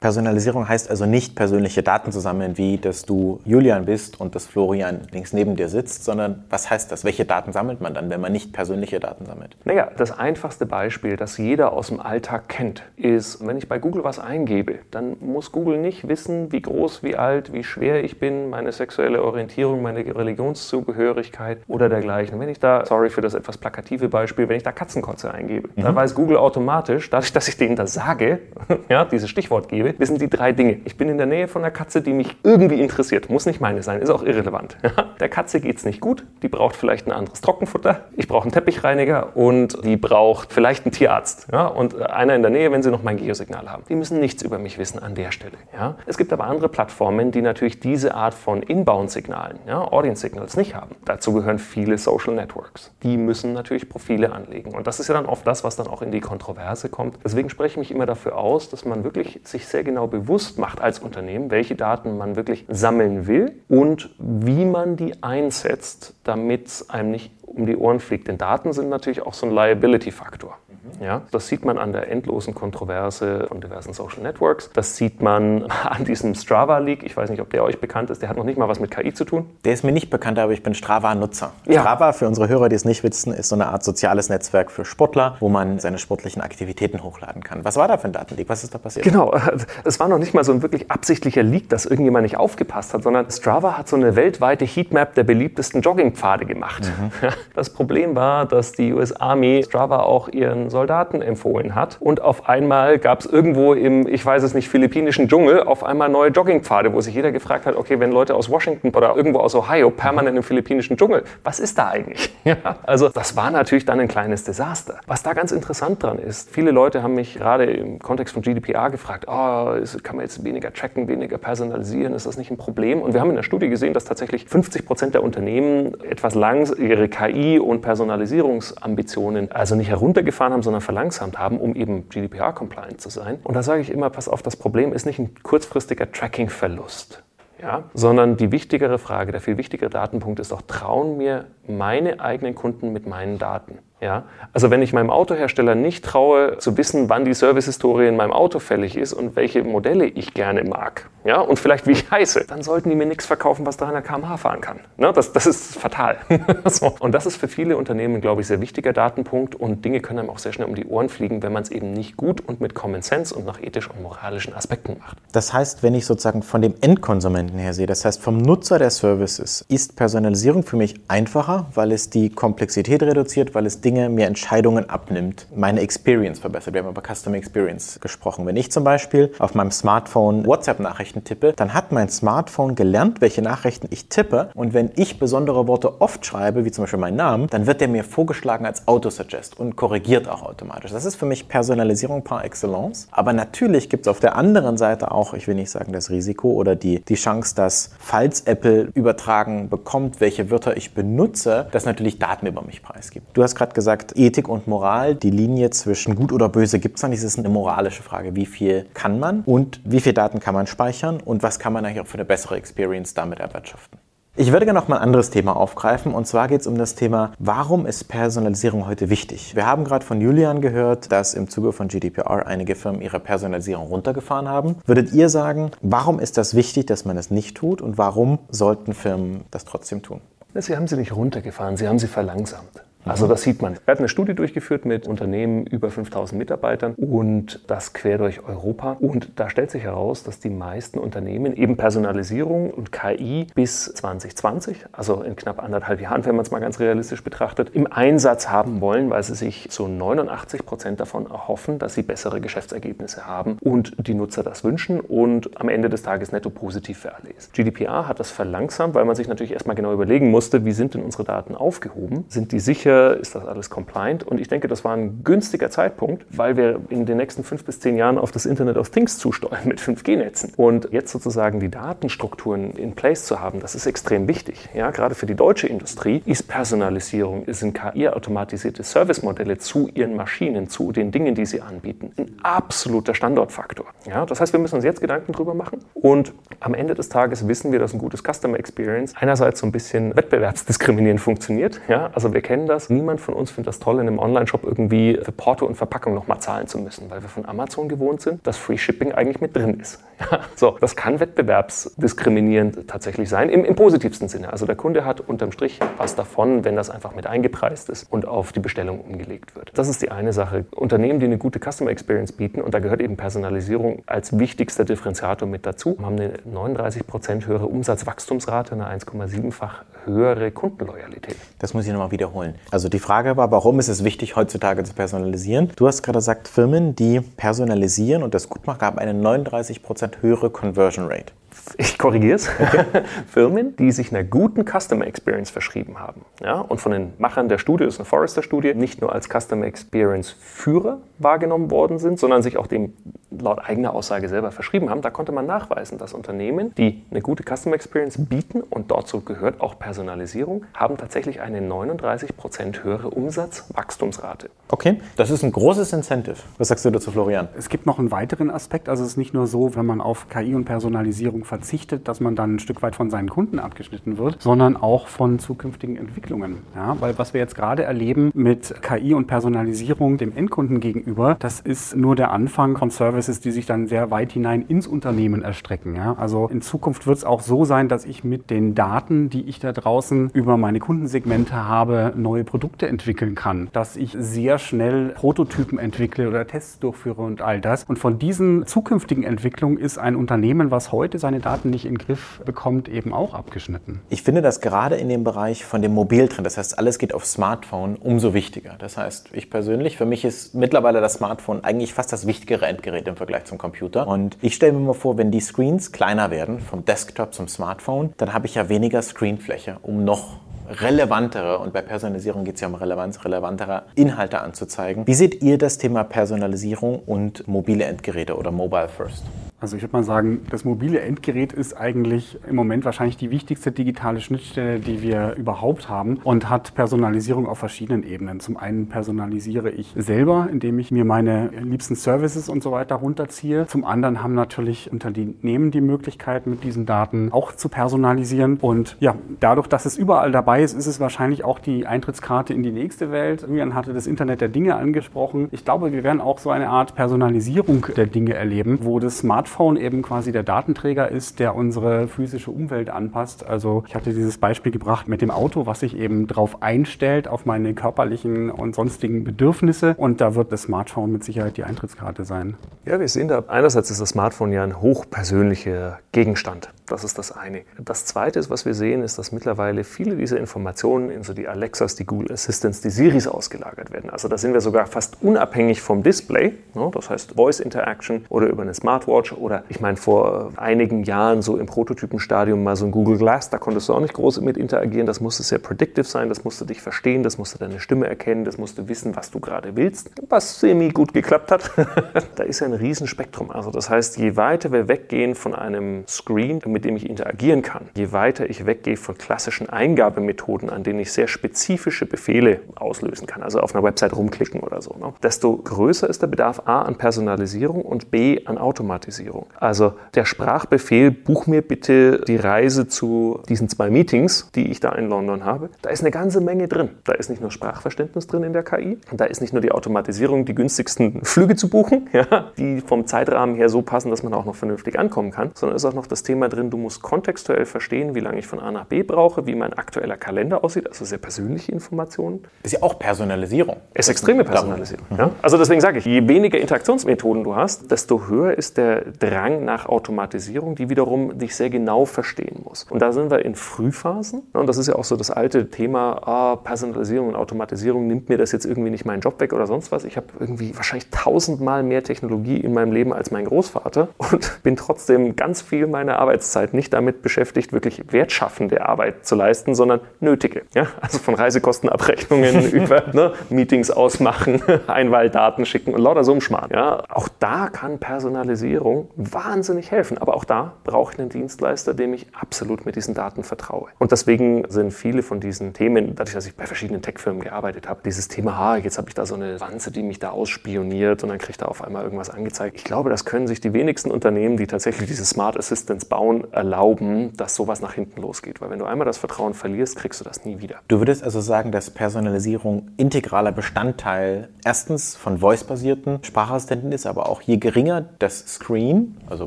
[0.00, 4.46] Personalisierung heißt also nicht persönliche Daten zu sammeln, wie dass du Julian bist und dass
[4.46, 7.04] Florian links neben dir sitzt, sondern was heißt das?
[7.04, 9.58] Welche Daten sammelt man dann, wenn man nicht persönliche Daten sammelt?
[9.66, 14.02] Naja, das einfachste Beispiel, das jeder aus dem Alltag kennt, ist, wenn ich bei Google
[14.02, 18.48] was eingebe, dann muss Google nicht wissen, wie groß, wie alt, wie schwer ich bin,
[18.48, 22.40] meine sexuelle Orientierung, meine Religionszugehörigkeit oder dergleichen.
[22.40, 25.82] Wenn ich da, sorry für das etwas plakative Beispiel, wenn ich da Katzenkotze eingebe, mhm.
[25.82, 28.38] dann weiß Google automatisch, dadurch, dass ich denen das sage,
[28.88, 30.80] ja, dieses Stichwort gebe, will, wissen die drei Dinge.
[30.84, 33.30] Ich bin in der Nähe von einer Katze, die mich irgendwie interessiert.
[33.30, 34.76] Muss nicht meine sein, ist auch irrelevant.
[35.20, 38.04] der Katze geht es nicht gut, die braucht vielleicht ein anderes Trockenfutter.
[38.16, 41.48] Ich brauche einen Teppichreiniger und die braucht vielleicht einen Tierarzt.
[41.52, 41.66] Ja?
[41.66, 43.84] Und einer in der Nähe, wenn sie noch mein Geosignal haben.
[43.88, 45.56] Die müssen nichts über mich wissen an der Stelle.
[45.72, 45.96] Ja?
[46.06, 50.74] Es gibt aber andere Plattformen, die natürlich diese Art von Inbound-Signalen, ja, Audience Signals nicht
[50.74, 50.94] haben.
[51.04, 52.92] Dazu gehören viele Social Networks.
[53.02, 54.74] Die müssen natürlich Profile anlegen.
[54.74, 57.18] Und das ist ja dann oft das, was dann auch in die Kontroverse kommt.
[57.24, 60.82] Deswegen spreche ich mich immer dafür aus, dass man wirklich sich sehr genau bewusst macht
[60.82, 66.90] als Unternehmen, welche Daten man wirklich sammeln will und wie man die einsetzt, damit es
[66.90, 68.28] einem nicht um die Ohren fliegt.
[68.28, 70.56] Denn Daten sind natürlich auch so ein Liability-Faktor.
[71.00, 74.70] Ja, das sieht man an der endlosen Kontroverse von diversen Social Networks.
[74.72, 77.02] Das sieht man an diesem Strava-Leak.
[77.02, 78.22] Ich weiß nicht, ob der euch bekannt ist.
[78.22, 79.48] Der hat noch nicht mal was mit KI zu tun.
[79.64, 81.52] Der ist mir nicht bekannt, aber ich bin Strava-Nutzer.
[81.66, 81.80] Ja.
[81.80, 84.84] Strava, für unsere Hörer, die es nicht wissen, ist so eine Art soziales Netzwerk für
[84.84, 87.64] Sportler, wo man seine sportlichen Aktivitäten hochladen kann.
[87.64, 88.48] Was war da für ein Datenleak?
[88.48, 89.04] Was ist da passiert?
[89.04, 89.34] Genau,
[89.84, 93.02] es war noch nicht mal so ein wirklich absichtlicher Leak, dass irgendjemand nicht aufgepasst hat,
[93.02, 96.84] sondern Strava hat so eine weltweite Heatmap der beliebtesten Joggingpfade gemacht.
[96.84, 97.10] Mhm.
[97.54, 102.48] Das Problem war, dass die US Army Strava auch ihren Soldaten empfohlen hat und auf
[102.48, 106.92] einmal gab es irgendwo im, ich weiß es nicht, philippinischen Dschungel auf einmal neue Joggingpfade,
[106.92, 110.36] wo sich jeder gefragt hat, okay, wenn Leute aus Washington oder irgendwo aus Ohio permanent
[110.36, 112.30] im philippinischen Dschungel, was ist da eigentlich?
[112.42, 115.00] Ja, also das war natürlich dann ein kleines Desaster.
[115.06, 118.88] Was da ganz interessant dran ist, viele Leute haben mich gerade im Kontext von GDPR
[118.88, 123.02] gefragt, oh, kann man jetzt weniger tracken, weniger personalisieren, ist das nicht ein Problem?
[123.02, 126.72] Und wir haben in der Studie gesehen, dass tatsächlich 50 Prozent der Unternehmen etwas langs
[126.72, 133.10] ihre KI- und Personalisierungsambitionen also nicht heruntergefahren haben, sondern verlangsamt haben, um eben GDPR-compliant zu
[133.10, 133.38] sein.
[133.44, 137.22] Und da sage ich immer, pass auf, das Problem ist nicht ein kurzfristiger Tracking-Verlust.
[137.62, 142.54] Ja, sondern die wichtigere Frage, der viel wichtigere Datenpunkt ist auch, trauen mir meine eigenen
[142.54, 143.78] Kunden mit meinen Daten?
[144.00, 148.32] Ja, also wenn ich meinem Autohersteller nicht traue, zu wissen, wann die Servicehistorie in meinem
[148.32, 152.46] Auto fällig ist und welche Modelle ich gerne mag, ja, und vielleicht wie ich heiße,
[152.48, 154.80] dann sollten die mir nichts verkaufen, was 300 km/h fahren kann.
[154.96, 156.16] Ne, das, das ist fatal.
[156.64, 156.94] so.
[156.98, 160.30] Und das ist für viele Unternehmen, glaube ich, sehr wichtiger Datenpunkt und Dinge können einem
[160.30, 162.74] auch sehr schnell um die Ohren fliegen, wenn man es eben nicht gut und mit
[162.74, 165.18] Common Sense und nach ethisch und moralischen Aspekten macht.
[165.32, 168.90] Das heißt, wenn ich sozusagen von dem Endkonsumenten her sehe, das heißt vom Nutzer der
[168.90, 174.08] Services, ist Personalisierung für mich einfacher, weil es die Komplexität reduziert, weil es Dinge Dinge
[174.08, 176.74] mir Entscheidungen abnimmt, meine Experience verbessert.
[176.74, 178.46] Wir haben über Customer Experience gesprochen.
[178.46, 183.42] Wenn ich zum Beispiel auf meinem Smartphone WhatsApp-Nachrichten tippe, dann hat mein Smartphone gelernt, welche
[183.42, 184.50] Nachrichten ich tippe.
[184.54, 187.88] Und wenn ich besondere Worte oft schreibe, wie zum Beispiel meinen Namen, dann wird der
[187.88, 190.92] mir vorgeschlagen als Autosuggest und korrigiert auch automatisch.
[190.92, 193.08] Das ist für mich Personalisierung par excellence.
[193.10, 196.52] Aber natürlich gibt es auf der anderen Seite auch, ich will nicht sagen das Risiko
[196.52, 202.20] oder die, die Chance, dass falls Apple übertragen bekommt, welche Wörter ich benutze, das natürlich
[202.20, 203.36] Daten über mich preisgibt.
[203.36, 203.79] Du hast gerade gesagt,
[204.16, 207.22] Ethik und Moral, die Linie zwischen gut oder böse gibt es da nicht.
[207.22, 208.36] Das ist eine moralische Frage.
[208.36, 211.84] Wie viel kann man und wie viele Daten kann man speichern und was kann man
[211.84, 213.98] eigentlich auch für eine bessere Experience damit erwirtschaften?
[214.36, 216.94] Ich würde gerne noch mal ein anderes Thema aufgreifen und zwar geht es um das
[216.94, 219.56] Thema, warum ist Personalisierung heute wichtig?
[219.56, 223.88] Wir haben gerade von Julian gehört, dass im Zuge von GDPR einige Firmen ihre Personalisierung
[223.88, 224.76] runtergefahren haben.
[224.86, 228.94] Würdet ihr sagen, warum ist das wichtig, dass man es nicht tut und warum sollten
[228.94, 230.20] Firmen das trotzdem tun?
[230.54, 232.84] Sie haben sie nicht runtergefahren, sie haben sie verlangsamt.
[233.04, 233.74] Also das sieht man.
[233.86, 238.96] Er hat eine Studie durchgeführt mit Unternehmen über 5000 Mitarbeitern und das quer durch Europa.
[239.00, 244.84] Und da stellt sich heraus, dass die meisten Unternehmen eben Personalisierung und KI bis 2020,
[244.92, 248.80] also in knapp anderthalb Jahren, wenn man es mal ganz realistisch betrachtet, im Einsatz haben
[248.80, 253.94] wollen, weil sie sich zu 89 Prozent davon erhoffen, dass sie bessere Geschäftsergebnisse haben und
[254.06, 257.54] die Nutzer das wünschen und am Ende des Tages netto positiv für alle ist.
[257.54, 261.02] GDPR hat das verlangsamt, weil man sich natürlich erstmal genau überlegen musste, wie sind denn
[261.02, 262.24] unsere Daten aufgehoben?
[262.28, 262.89] Sind die sicher?
[262.90, 264.24] Sicher, ist das alles compliant?
[264.24, 267.80] Und ich denke, das war ein günstiger Zeitpunkt, weil wir in den nächsten fünf bis
[267.80, 270.52] zehn Jahren auf das Internet of Things zusteuern mit 5G-Netzen.
[270.56, 274.68] Und jetzt sozusagen die Datenstrukturen in place zu haben, das ist extrem wichtig.
[274.74, 280.92] Ja, gerade für die deutsche Industrie ist Personalisierung, sind KI-automatisierte Servicemodelle zu ihren Maschinen, zu
[280.92, 283.86] den Dingen, die sie anbieten, ein absoluter Standortfaktor.
[284.06, 287.46] Ja, das heißt, wir müssen uns jetzt Gedanken drüber machen und am Ende des Tages
[287.46, 291.80] wissen wir, dass ein gutes Customer Experience einerseits so ein bisschen wettbewerbsdiskriminierend funktioniert.
[291.88, 292.90] Ja, also wir kennen das, das.
[292.90, 296.40] Niemand von uns findet das toll, in einem Online-Shop irgendwie für Porto und Verpackung nochmal
[296.40, 299.78] zahlen zu müssen, weil wir von Amazon gewohnt sind, dass Free Shipping eigentlich mit drin
[299.80, 300.00] ist.
[300.56, 304.52] so, das kann wettbewerbsdiskriminierend tatsächlich sein, im, im positivsten Sinne.
[304.52, 308.26] Also der Kunde hat unterm Strich was davon, wenn das einfach mit eingepreist ist und
[308.26, 309.72] auf die Bestellung umgelegt wird.
[309.74, 310.66] Das ist die eine Sache.
[310.74, 315.48] Unternehmen, die eine gute Customer Experience bieten, und da gehört eben Personalisierung als wichtigster Differenziator
[315.48, 321.36] mit dazu, haben eine 39% höhere Umsatzwachstumsrate, eine 1,7-fach höhere Kundenloyalität.
[321.58, 322.54] Das muss ich nochmal wiederholen.
[322.72, 325.72] Also die Frage war, warum ist es wichtig, heutzutage zu personalisieren?
[325.74, 330.50] Du hast gerade gesagt, Firmen, die personalisieren und das gut machen, haben eine 39% höhere
[330.50, 331.32] Conversion Rate
[331.76, 332.84] ich korrigiere es, okay.
[333.26, 336.24] Firmen, die sich einer guten Customer Experience verschrieben haben.
[336.42, 339.66] Ja, und von den Machern der Studie, das ist eine Forrester-Studie, nicht nur als Customer
[339.66, 342.94] Experience Führer wahrgenommen worden sind, sondern sich auch dem
[343.30, 345.02] laut eigener Aussage selber verschrieben haben.
[345.02, 349.60] Da konnte man nachweisen, dass Unternehmen, die eine gute Customer Experience bieten und dazu gehört
[349.60, 354.50] auch Personalisierung, haben tatsächlich eine 39% höhere Umsatzwachstumsrate.
[354.68, 356.36] Okay, das ist ein großes Incentive.
[356.58, 357.48] Was sagst du dazu, Florian?
[357.56, 358.88] Es gibt noch einen weiteren Aspekt.
[358.88, 362.36] Also es ist nicht nur so, wenn man auf KI und Personalisierung verzichtet, dass man
[362.36, 366.58] dann ein Stück weit von seinen Kunden abgeschnitten wird, sondern auch von zukünftigen Entwicklungen.
[366.74, 371.60] Ja, weil was wir jetzt gerade erleben mit KI und Personalisierung dem Endkunden gegenüber, das
[371.60, 375.42] ist nur der Anfang von Service Services, die sich dann sehr weit hinein ins Unternehmen
[375.42, 375.94] erstrecken.
[375.94, 376.14] Ja?
[376.18, 379.58] Also in Zukunft wird es auch so sein, dass ich mit den Daten, die ich
[379.58, 383.68] da draußen über meine Kundensegmente habe, neue Produkte entwickeln kann.
[383.72, 387.84] Dass ich sehr schnell Prototypen entwickle oder Tests durchführe und all das.
[387.84, 391.98] Und von diesen zukünftigen Entwicklungen ist ein Unternehmen, was heute seine Daten nicht in den
[391.98, 394.00] Griff bekommt, eben auch abgeschnitten.
[394.08, 397.24] Ich finde das gerade in dem Bereich von dem Mobiltrend, das heißt, alles geht auf
[397.24, 398.74] Smartphone, umso wichtiger.
[398.80, 403.06] Das heißt, ich persönlich, für mich ist mittlerweile das Smartphone eigentlich fast das wichtigere Endgerät
[403.06, 404.08] im Vergleich zum Computer.
[404.08, 408.12] Und ich stelle mir mal vor, wenn die Screens kleiner werden, vom Desktop zum Smartphone,
[408.16, 412.66] dann habe ich ja weniger Screenfläche, um noch relevantere, und bei Personalisierung geht es ja
[412.66, 415.06] um Relevanz, relevantere Inhalte anzuzeigen.
[415.06, 419.22] Wie seht ihr das Thema Personalisierung und mobile Endgeräte oder Mobile First?
[419.60, 423.70] Also ich würde mal sagen, das mobile Endgerät ist eigentlich im Moment wahrscheinlich die wichtigste
[423.70, 428.40] digitale Schnittstelle, die wir überhaupt haben und hat Personalisierung auf verschiedenen Ebenen.
[428.40, 433.66] Zum einen personalisiere ich selber, indem ich mir meine liebsten Services und so weiter runterziehe.
[433.66, 438.56] Zum anderen haben natürlich Unternehmen die Möglichkeit, mit diesen Daten auch zu personalisieren.
[438.62, 442.62] Und ja, dadurch, dass es überall dabei ist, ist es wahrscheinlich auch die Eintrittskarte in
[442.62, 443.42] die nächste Welt.
[443.46, 445.48] Julian hatte das Internet der Dinge angesprochen.
[445.50, 449.49] Ich glaube, wir werden auch so eine Art Personalisierung der Dinge erleben, wo das Smartphone
[449.50, 453.44] Smartphone eben quasi der Datenträger ist, der unsere physische Umwelt anpasst.
[453.44, 457.46] Also ich hatte dieses Beispiel gebracht mit dem Auto, was sich eben darauf einstellt, auf
[457.46, 459.94] meine körperlichen und sonstigen Bedürfnisse.
[459.96, 462.56] Und da wird das Smartphone mit Sicherheit die Eintrittskarte sein.
[462.84, 466.72] Ja, wir sehen da, einerseits ist das Smartphone ja ein hochpersönlicher Gegenstand.
[466.90, 467.62] Das ist das eine.
[467.78, 471.46] Das zweite ist, was wir sehen, ist, dass mittlerweile viele dieser Informationen in so die
[471.46, 474.10] Alexas, die Google Assistants, die Siris ausgelagert werden.
[474.10, 476.54] Also da sind wir sogar fast unabhängig vom Display.
[476.74, 476.90] Ne?
[476.92, 481.56] Das heißt Voice Interaction oder über eine Smartwatch oder ich meine vor einigen Jahren so
[481.58, 485.06] im Prototypenstadium mal so ein Google Glass, da konntest du auch nicht groß mit interagieren.
[485.06, 488.58] Das musste sehr predictive sein, das musste dich verstehen, das musste deine Stimme erkennen, das
[488.58, 490.10] musste wissen, was du gerade willst.
[490.28, 491.70] Was semi gut geklappt hat.
[492.34, 493.52] da ist ja ein Riesenspektrum.
[493.52, 497.60] Also das heißt, je weiter wir weggehen von einem Screen mit mit dem ich interagieren
[497.60, 503.26] kann, je weiter ich weggehe von klassischen Eingabemethoden, an denen ich sehr spezifische Befehle auslösen
[503.26, 506.80] kann, also auf einer Website rumklicken oder so, ne, desto größer ist der Bedarf A
[506.82, 509.44] an Personalisierung und B an Automatisierung.
[509.58, 514.92] Also der Sprachbefehl, buch mir bitte die Reise zu diesen zwei Meetings, die ich da
[514.92, 516.88] in London habe, da ist eine ganze Menge drin.
[517.04, 520.46] Da ist nicht nur Sprachverständnis drin in der KI, da ist nicht nur die Automatisierung,
[520.46, 524.46] die günstigsten Flüge zu buchen, ja, die vom Zeitrahmen her so passen, dass man auch
[524.46, 528.14] noch vernünftig ankommen kann, sondern ist auch noch das Thema drin, du musst kontextuell verstehen,
[528.14, 531.18] wie lange ich von A nach B brauche, wie mein aktueller Kalender aussieht, also sehr
[531.18, 532.42] persönliche Informationen.
[532.62, 533.76] Das ist ja auch Personalisierung.
[533.94, 535.06] Es ist extreme Personalisierung.
[535.10, 535.18] Mhm.
[535.18, 535.30] Ja?
[535.42, 539.86] Also deswegen sage ich, je weniger Interaktionsmethoden du hast, desto höher ist der Drang nach
[539.86, 542.84] Automatisierung, die wiederum dich sehr genau verstehen muss.
[542.90, 544.42] Und da sind wir in Frühphasen.
[544.52, 548.38] Und das ist ja auch so das alte Thema, ah, Personalisierung und Automatisierung nimmt mir
[548.38, 550.04] das jetzt irgendwie nicht meinen Job weg oder sonst was.
[550.04, 554.76] Ich habe irgendwie wahrscheinlich tausendmal mehr Technologie in meinem Leben als mein Großvater und bin
[554.76, 560.00] trotzdem ganz viel meiner Arbeitszeit Zeit nicht damit beschäftigt, wirklich wertschaffende Arbeit zu leisten, sondern
[560.20, 560.62] nötige.
[560.74, 560.88] Ja?
[561.00, 566.70] Also von Reisekostenabrechnungen über ne, Meetings ausmachen, Einwahldaten schicken und lauter so ein Schmarrn.
[566.72, 567.04] Ja?
[567.08, 570.18] Auch da kann Personalisierung wahnsinnig helfen.
[570.18, 573.88] Aber auch da brauche ich einen Dienstleister, dem ich absolut mit diesen Daten vertraue.
[573.98, 578.00] Und deswegen sind viele von diesen Themen, dadurch, dass ich bei verschiedenen Tech-Firmen gearbeitet habe,
[578.04, 581.30] dieses Thema, ha, jetzt habe ich da so eine Wanze, die mich da ausspioniert und
[581.30, 582.76] dann kriegt er auf einmal irgendwas angezeigt.
[582.76, 587.32] Ich glaube, das können sich die wenigsten Unternehmen, die tatsächlich diese Smart Assistants bauen, erlauben,
[587.36, 588.60] dass sowas nach hinten losgeht.
[588.60, 590.76] Weil wenn du einmal das Vertrauen verlierst, kriegst du das nie wieder.
[590.88, 597.42] Du würdest also sagen, dass Personalisierung integraler Bestandteil erstens von voice-basierten Sprachassistenten ist, aber auch
[597.42, 599.46] je geringer das Screen, also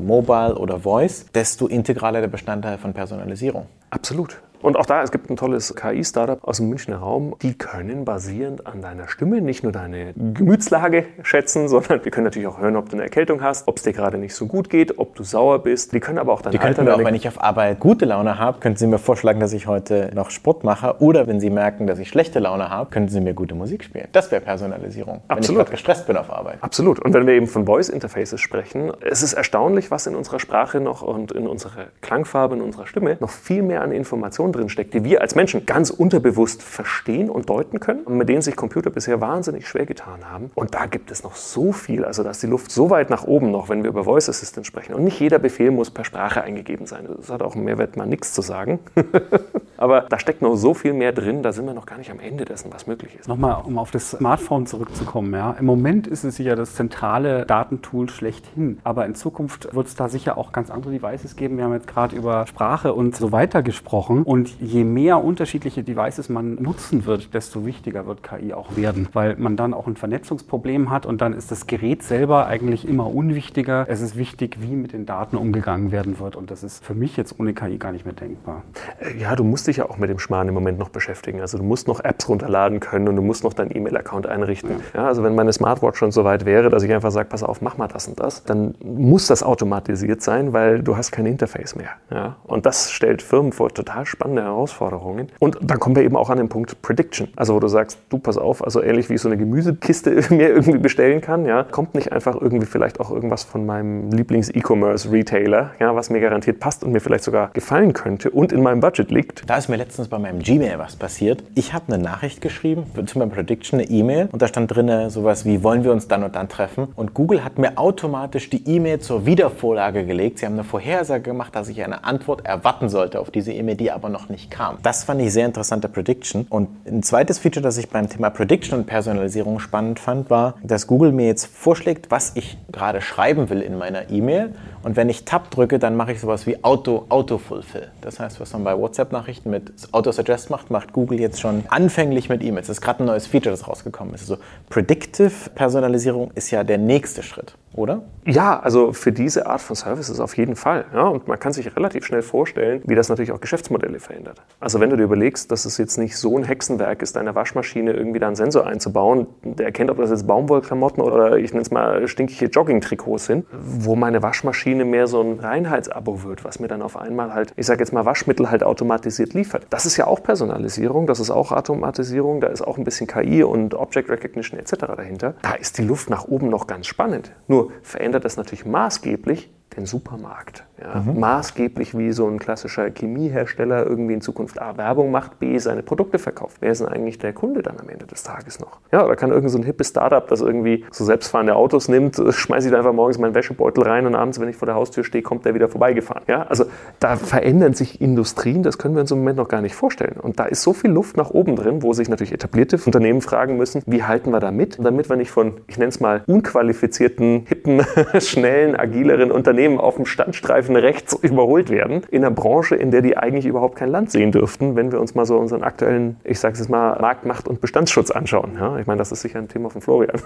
[0.00, 3.66] Mobile oder Voice, desto integraler der Bestandteil von Personalisierung.
[3.90, 4.40] Absolut.
[4.64, 7.36] Und auch da, es gibt ein tolles KI-Startup aus dem Münchner Raum.
[7.42, 12.48] Die können basierend an deiner Stimme nicht nur deine Gemütslage schätzen, sondern wir können natürlich
[12.48, 14.98] auch hören, ob du eine Erkältung hast, ob es dir gerade nicht so gut geht,
[14.98, 15.92] ob du sauer bist.
[15.92, 18.38] Die können aber auch deine Die können mir auch, wenn ich auf Arbeit gute Laune
[18.38, 20.96] habe, könnten Sie mir vorschlagen, dass ich heute noch Sport mache.
[20.98, 24.08] Oder wenn Sie merken, dass ich schlechte Laune habe, könnten Sie mir gute Musik spielen.
[24.12, 25.58] Das wäre Personalisierung, Absolut.
[25.58, 26.56] wenn ich gestresst bin auf Arbeit.
[26.62, 27.00] Absolut.
[27.00, 31.02] Und wenn wir eben von Voice-Interfaces sprechen, es ist erstaunlich, was in unserer Sprache noch
[31.02, 35.20] und in unserer Klangfarbe, in unserer Stimme noch viel mehr an Informationen drinsteckt, die wir
[35.20, 39.66] als Menschen ganz unterbewusst verstehen und deuten können und mit denen sich Computer bisher wahnsinnig
[39.66, 40.50] schwer getan haben.
[40.54, 43.24] Und da gibt es noch so viel, also da ist die Luft so weit nach
[43.24, 44.94] oben noch, wenn wir über Voice Assistant sprechen.
[44.94, 47.08] Und nicht jeder Befehl muss per Sprache eingegeben sein.
[47.16, 48.78] Das hat auch im Mehrwert mal nichts zu sagen.
[49.76, 52.20] Aber da steckt noch so viel mehr drin, da sind wir noch gar nicht am
[52.20, 53.28] Ende dessen, was möglich ist.
[53.28, 55.32] Nochmal, um auf das Smartphone zurückzukommen.
[55.32, 55.56] Ja.
[55.58, 58.78] Im Moment ist es sicher das zentrale Datentool schlechthin.
[58.84, 61.56] Aber in Zukunft wird es da sicher auch ganz andere Devices geben.
[61.56, 64.22] Wir haben jetzt gerade über Sprache und so weiter gesprochen.
[64.22, 69.08] Und je mehr unterschiedliche Devices man nutzen wird, desto wichtiger wird KI auch werden.
[69.12, 73.12] Weil man dann auch ein Vernetzungsproblem hat und dann ist das Gerät selber eigentlich immer
[73.12, 73.86] unwichtiger.
[73.88, 76.36] Es ist wichtig, wie mit den Daten umgegangen werden wird.
[76.36, 78.62] Und das ist für mich jetzt ohne KI gar nicht mehr denkbar.
[79.00, 81.40] Äh, ja, du musst dich ja auch mit dem Schmarrn im Moment noch beschäftigen.
[81.40, 84.70] Also du musst noch Apps runterladen können und du musst noch deinen E-Mail-Account einrichten.
[84.70, 85.02] Ja.
[85.02, 85.06] ja.
[85.06, 87.76] also wenn meine Smartwatch schon so weit wäre, dass ich einfach sage, pass auf, mach
[87.76, 91.90] mal das und das, dann muss das automatisiert sein, weil du hast kein Interface mehr.
[92.10, 92.36] Ja.
[92.44, 95.28] Und das stellt Firmen vor total spannende Herausforderungen.
[95.38, 97.28] Und dann kommen wir eben auch an den Punkt Prediction.
[97.36, 100.48] Also wo du sagst, du pass auf, also ähnlich wie ich so eine Gemüsekiste mir
[100.48, 105.94] irgendwie bestellen kann, ja, kommt nicht einfach irgendwie vielleicht auch irgendwas von meinem Lieblings-E-Commerce-Retailer, ja,
[105.94, 109.48] was mir garantiert passt und mir vielleicht sogar gefallen könnte und in meinem Budget liegt.
[109.54, 111.44] Da ist mir letztens bei meinem Gmail was passiert.
[111.54, 115.44] Ich habe eine Nachricht geschrieben, zu meinem Prediction eine E-Mail und da stand drin sowas
[115.44, 116.88] wie, wollen wir uns dann und dann treffen?
[116.96, 120.40] Und Google hat mir automatisch die E-Mail zur Wiedervorlage gelegt.
[120.40, 123.92] Sie haben eine Vorhersage gemacht, dass ich eine Antwort erwarten sollte auf diese E-Mail, die
[123.92, 124.78] aber noch nicht kam.
[124.82, 126.48] Das fand ich sehr interessante Prediction.
[126.50, 130.88] Und ein zweites Feature, das ich beim Thema Prediction und Personalisierung spannend fand, war, dass
[130.88, 134.52] Google mir jetzt vorschlägt, was ich gerade schreiben will in meiner E-Mail.
[134.84, 137.90] Und wenn ich Tab drücke, dann mache ich sowas wie Auto, Autofulfill.
[138.02, 142.42] Das heißt, was man bei WhatsApp-Nachrichten mit Auto-Suggest macht, macht Google jetzt schon anfänglich mit
[142.44, 142.66] E-Mails.
[142.66, 144.20] Das ist gerade ein neues Feature, das rausgekommen ist.
[144.20, 144.36] Also
[144.68, 148.02] Predictive Personalisierung ist ja der nächste Schritt oder?
[148.24, 150.84] Ja, also für diese Art von Services auf jeden Fall.
[150.94, 154.40] Ja, und man kann sich relativ schnell vorstellen, wie das natürlich auch Geschäftsmodelle verändert.
[154.60, 157.92] Also wenn du dir überlegst, dass es jetzt nicht so ein Hexenwerk ist, deiner Waschmaschine
[157.92, 161.70] irgendwie da einen Sensor einzubauen, der erkennt, ob das jetzt Baumwollklamotten oder ich nenne es
[161.70, 166.82] mal stinkige Joggingtrikots sind, wo meine Waschmaschine mehr so ein Reinheitsabo wird, was mir dann
[166.82, 169.66] auf einmal halt, ich sage jetzt mal, Waschmittel halt automatisiert liefert.
[169.70, 173.44] Das ist ja auch Personalisierung, das ist auch Automatisierung, da ist auch ein bisschen KI
[173.44, 174.72] und Object Recognition etc.
[174.96, 175.34] dahinter.
[175.42, 177.32] Da ist die Luft nach oben noch ganz spannend.
[177.46, 180.64] Nur verändert das natürlich maßgeblich den Supermarkt.
[180.84, 181.00] Ja.
[181.00, 181.18] Mhm.
[181.18, 186.18] Maßgeblich wie so ein klassischer Chemiehersteller irgendwie in Zukunft A Werbung macht, B seine Produkte
[186.18, 186.58] verkauft.
[186.60, 188.80] Wer ist denn eigentlich der Kunde dann am Ende des Tages noch?
[188.92, 192.68] Ja, oder kann irgend so ein hippes Startup, das irgendwie so selbstfahrende Autos nimmt, schmeiße
[192.68, 195.22] ich da einfach morgens meinen Wäschebeutel rein und abends, wenn ich vor der Haustür stehe,
[195.22, 196.22] kommt der wieder vorbeigefahren.
[196.28, 196.64] Ja, also
[197.00, 200.18] da verändern sich Industrien, das können wir uns im Moment noch gar nicht vorstellen.
[200.20, 203.56] Und da ist so viel Luft nach oben drin, wo sich natürlich etablierte Unternehmen fragen
[203.56, 207.46] müssen, wie halten wir da mit, damit wir nicht von, ich nenne es mal, unqualifizierten,
[207.46, 207.82] hippen,
[208.18, 213.02] schnellen, agileren Unternehmen Unternehmen auf dem Standstreifen rechts überholt werden, in einer Branche, in der
[213.02, 216.40] die eigentlich überhaupt kein Land sehen dürften, wenn wir uns mal so unseren aktuellen, ich
[216.40, 218.52] sage es mal, Marktmacht und Bestandsschutz anschauen.
[218.58, 220.20] Ja, ich meine, das ist sicher ein Thema von Florian.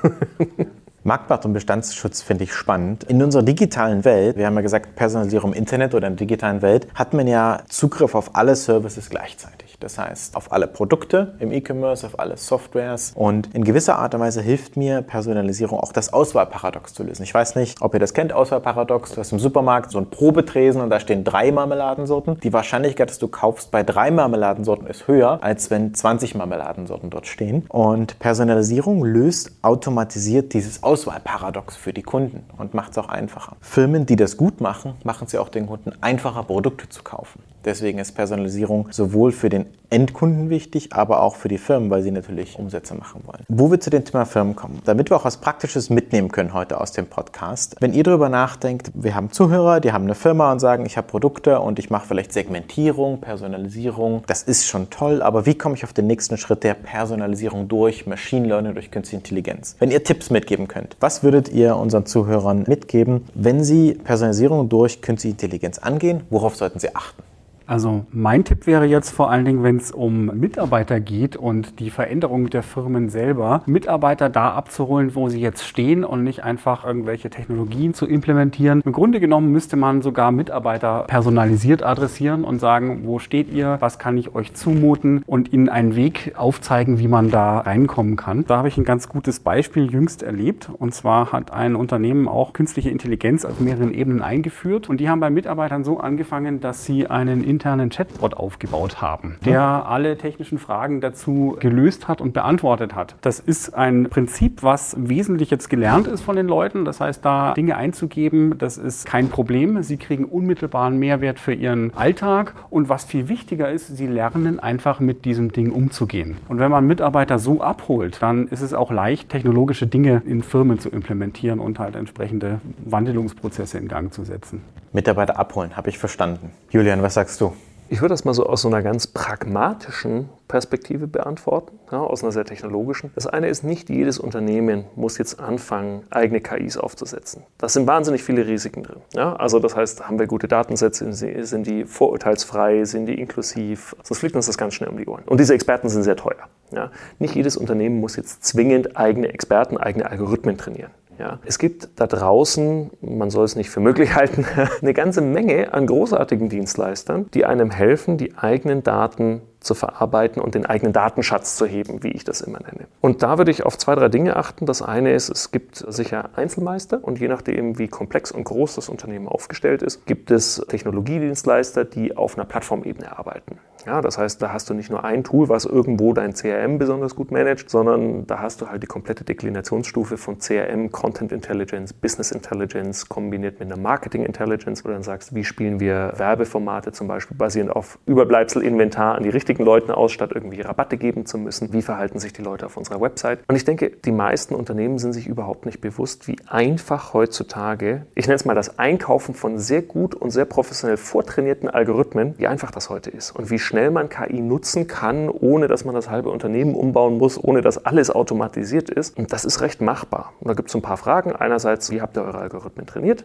[1.05, 3.05] Marktmacht und Bestandsschutz finde ich spannend.
[3.05, 6.63] In unserer digitalen Welt, wir haben ja gesagt, Personalisierung im Internet oder in der digitalen
[6.63, 9.68] Welt, hat man ja Zugriff auf alle Services gleichzeitig.
[9.81, 13.13] Das heißt, auf alle Produkte im E-Commerce, auf alle Softwares.
[13.15, 17.23] Und in gewisser Art und Weise hilft mir Personalisierung auch das Auswahlparadox zu lösen.
[17.23, 19.13] Ich weiß nicht, ob ihr das kennt, Auswahlparadox.
[19.13, 22.41] Du hast im Supermarkt so ein Probetresen und da stehen drei Marmeladensorten.
[22.41, 27.29] Die Wahrscheinlichkeit, dass du kaufst bei drei Marmeladensorten ist höher, als wenn 20 Marmeladensorten dort
[27.29, 27.65] stehen.
[27.69, 33.57] Und Personalisierung löst automatisiert dieses Auswahlparadox für die Kunden und macht es auch einfacher.
[33.61, 37.43] Firmen, die das gut machen, machen es ja auch den Kunden einfacher, Produkte zu kaufen.
[37.65, 42.11] Deswegen ist Personalisierung sowohl für den Endkunden wichtig, aber auch für die Firmen, weil sie
[42.11, 43.45] natürlich Umsätze machen wollen.
[43.49, 46.81] Wo wir zu dem Thema Firmen kommen, damit wir auch was Praktisches mitnehmen können heute
[46.81, 47.77] aus dem Podcast.
[47.81, 51.07] Wenn ihr darüber nachdenkt, wir haben Zuhörer, die haben eine Firma und sagen, ich habe
[51.07, 54.25] Produkte und ich mache vielleicht Segmentierung, Personalisierung.
[54.27, 58.07] Das ist schon toll, aber wie komme ich auf den nächsten Schritt der Personalisierung durch
[58.07, 59.77] Machine Learning, durch Künstliche Intelligenz?
[59.79, 65.01] Wenn ihr Tipps mitgeben könnt, was würdet ihr unseren Zuhörern mitgeben, wenn sie Personalisierung durch
[65.01, 66.25] Künstliche Intelligenz angehen?
[66.29, 67.28] Worauf sollten sie achten?
[67.69, 71.91] Also mein Tipp wäre jetzt vor allen Dingen, wenn es um Mitarbeiter geht und die
[71.91, 77.29] Veränderung der Firmen selber, Mitarbeiter da abzuholen, wo sie jetzt stehen und nicht einfach irgendwelche
[77.29, 78.81] Technologien zu implementieren.
[78.87, 83.99] Im Grunde genommen müsste man sogar Mitarbeiter personalisiert adressieren und sagen, wo steht ihr, was
[83.99, 88.47] kann ich euch zumuten und ihnen einen Weg aufzeigen, wie man da reinkommen kann.
[88.47, 92.55] Da habe ich ein ganz gutes Beispiel jüngst erlebt und zwar hat ein Unternehmen auch
[92.55, 97.09] künstliche Intelligenz auf mehreren Ebenen eingeführt und die haben bei Mitarbeitern so angefangen, dass sie
[97.09, 103.17] einen internen Chatbot aufgebaut haben, der alle technischen Fragen dazu gelöst hat und beantwortet hat.
[103.21, 106.85] Das ist ein Prinzip, was wesentlich jetzt gelernt ist von den Leuten.
[106.85, 109.83] Das heißt, da Dinge einzugeben, das ist kein Problem.
[109.83, 112.55] Sie kriegen unmittelbaren Mehrwert für ihren Alltag.
[112.71, 116.37] Und was viel wichtiger ist, sie lernen einfach mit diesem Ding umzugehen.
[116.49, 120.79] Und wenn man Mitarbeiter so abholt, dann ist es auch leicht, technologische Dinge in Firmen
[120.79, 124.63] zu implementieren und halt entsprechende Wandelungsprozesse in Gang zu setzen.
[124.93, 126.51] Mitarbeiter abholen, habe ich verstanden.
[126.71, 127.48] Julian, was sagst du?
[127.91, 132.33] Ich würde das mal so aus so einer ganz pragmatischen Perspektive beantworten, ja, aus einer
[132.33, 133.11] sehr technologischen.
[133.15, 137.45] Das eine ist, nicht jedes Unternehmen muss jetzt anfangen, eigene KIs aufzusetzen.
[137.57, 139.01] Da sind wahnsinnig viele Risiken drin.
[139.15, 139.37] Ja.
[139.37, 144.37] Also das heißt, haben wir gute Datensätze, sind die vorurteilsfrei, sind die inklusiv, sonst fliegt
[144.37, 145.25] uns das ganz schnell um die Ohren.
[145.25, 146.49] Und diese Experten sind sehr teuer.
[146.71, 146.91] Ja.
[147.19, 150.91] Nicht jedes Unternehmen muss jetzt zwingend eigene Experten, eigene Algorithmen trainieren.
[151.19, 151.41] Ja.
[151.45, 154.47] Es gibt da draußen, man soll es nicht für möglich halten,
[154.81, 160.55] eine ganze Menge an großartigen Dienstleistern, die einem helfen, die eigenen Daten zu verarbeiten und
[160.55, 162.87] den eigenen Datenschatz zu heben, wie ich das immer nenne.
[163.01, 164.67] Und da würde ich auf zwei, drei Dinge achten.
[164.67, 168.89] Das eine ist, es gibt sicher Einzelmeister und je nachdem, wie komplex und groß das
[168.89, 173.59] Unternehmen aufgestellt ist, gibt es Technologiedienstleister, die auf einer Plattformebene arbeiten.
[173.89, 177.17] Ja, das heißt, da hast du nicht nur ein Tool, was irgendwo dein CRM besonders
[177.17, 182.31] gut managt, sondern da hast du halt die komplette Deklinationsstufe von CRM, Content Intelligence, Business
[182.31, 187.09] Intelligence kombiniert mit einer Marketing Intelligence, wo du dann sagst, wie spielen wir Werbeformate zum
[187.09, 191.25] Beispiel basierend auf Überbleibsel Inventar an die richtigen richtigen Leuten aus, statt irgendwie Rabatte geben
[191.25, 191.73] zu müssen.
[191.73, 193.41] Wie verhalten sich die Leute auf unserer Website?
[193.49, 198.27] Und ich denke, die meisten Unternehmen sind sich überhaupt nicht bewusst, wie einfach heutzutage, ich
[198.27, 202.71] nenne es mal das Einkaufen von sehr gut und sehr professionell vortrainierten Algorithmen, wie einfach
[202.71, 206.31] das heute ist und wie schnell man KI nutzen kann, ohne dass man das halbe
[206.31, 209.17] Unternehmen umbauen muss, ohne dass alles automatisiert ist.
[209.17, 210.33] Und das ist recht machbar.
[210.41, 211.33] Und da gibt es ein paar Fragen.
[211.33, 213.25] Einerseits, wie habt ihr eure Algorithmen trainiert?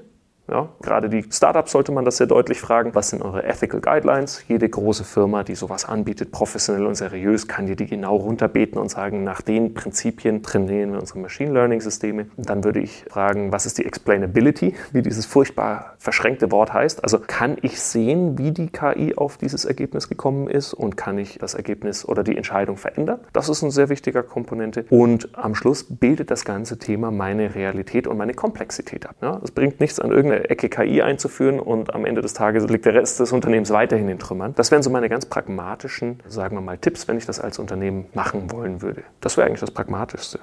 [0.50, 2.94] Ja, gerade die Startups sollte man das sehr deutlich fragen.
[2.96, 4.44] Was sind eure Ethical Guidelines?
[4.50, 8.90] Jede große Firma, die sowas anbietet, professionell und seriös, kann dir die genau runterbeten und
[8.90, 12.28] sagen, nach den Prinzipien trainieren wir unsere Machine Learning Systeme.
[12.36, 17.04] dann würde ich fragen, was ist die Explainability, wie dieses furchtbar verschränkte Wort heißt.
[17.04, 21.38] Also kann ich sehen, wie die KI auf dieses Ergebnis gekommen ist und kann ich
[21.38, 23.22] das Ergebnis oder die Entscheidung verändern?
[23.32, 24.86] Das ist eine sehr wichtige Komponente.
[24.90, 29.16] Und am Schluss bildet das ganze Thema meine Realität und meine Komplexität ab.
[29.22, 32.68] Ja, es bringt nichts an irgendeiner eine Ecke KI einzuführen und am Ende des Tages
[32.68, 34.54] liegt der Rest des Unternehmens weiterhin in Trümmern.
[34.56, 38.06] Das wären so meine ganz pragmatischen, sagen wir mal, Tipps, wenn ich das als Unternehmen
[38.14, 39.04] machen wollen würde.
[39.22, 40.40] Das wäre eigentlich das Pragmatischste.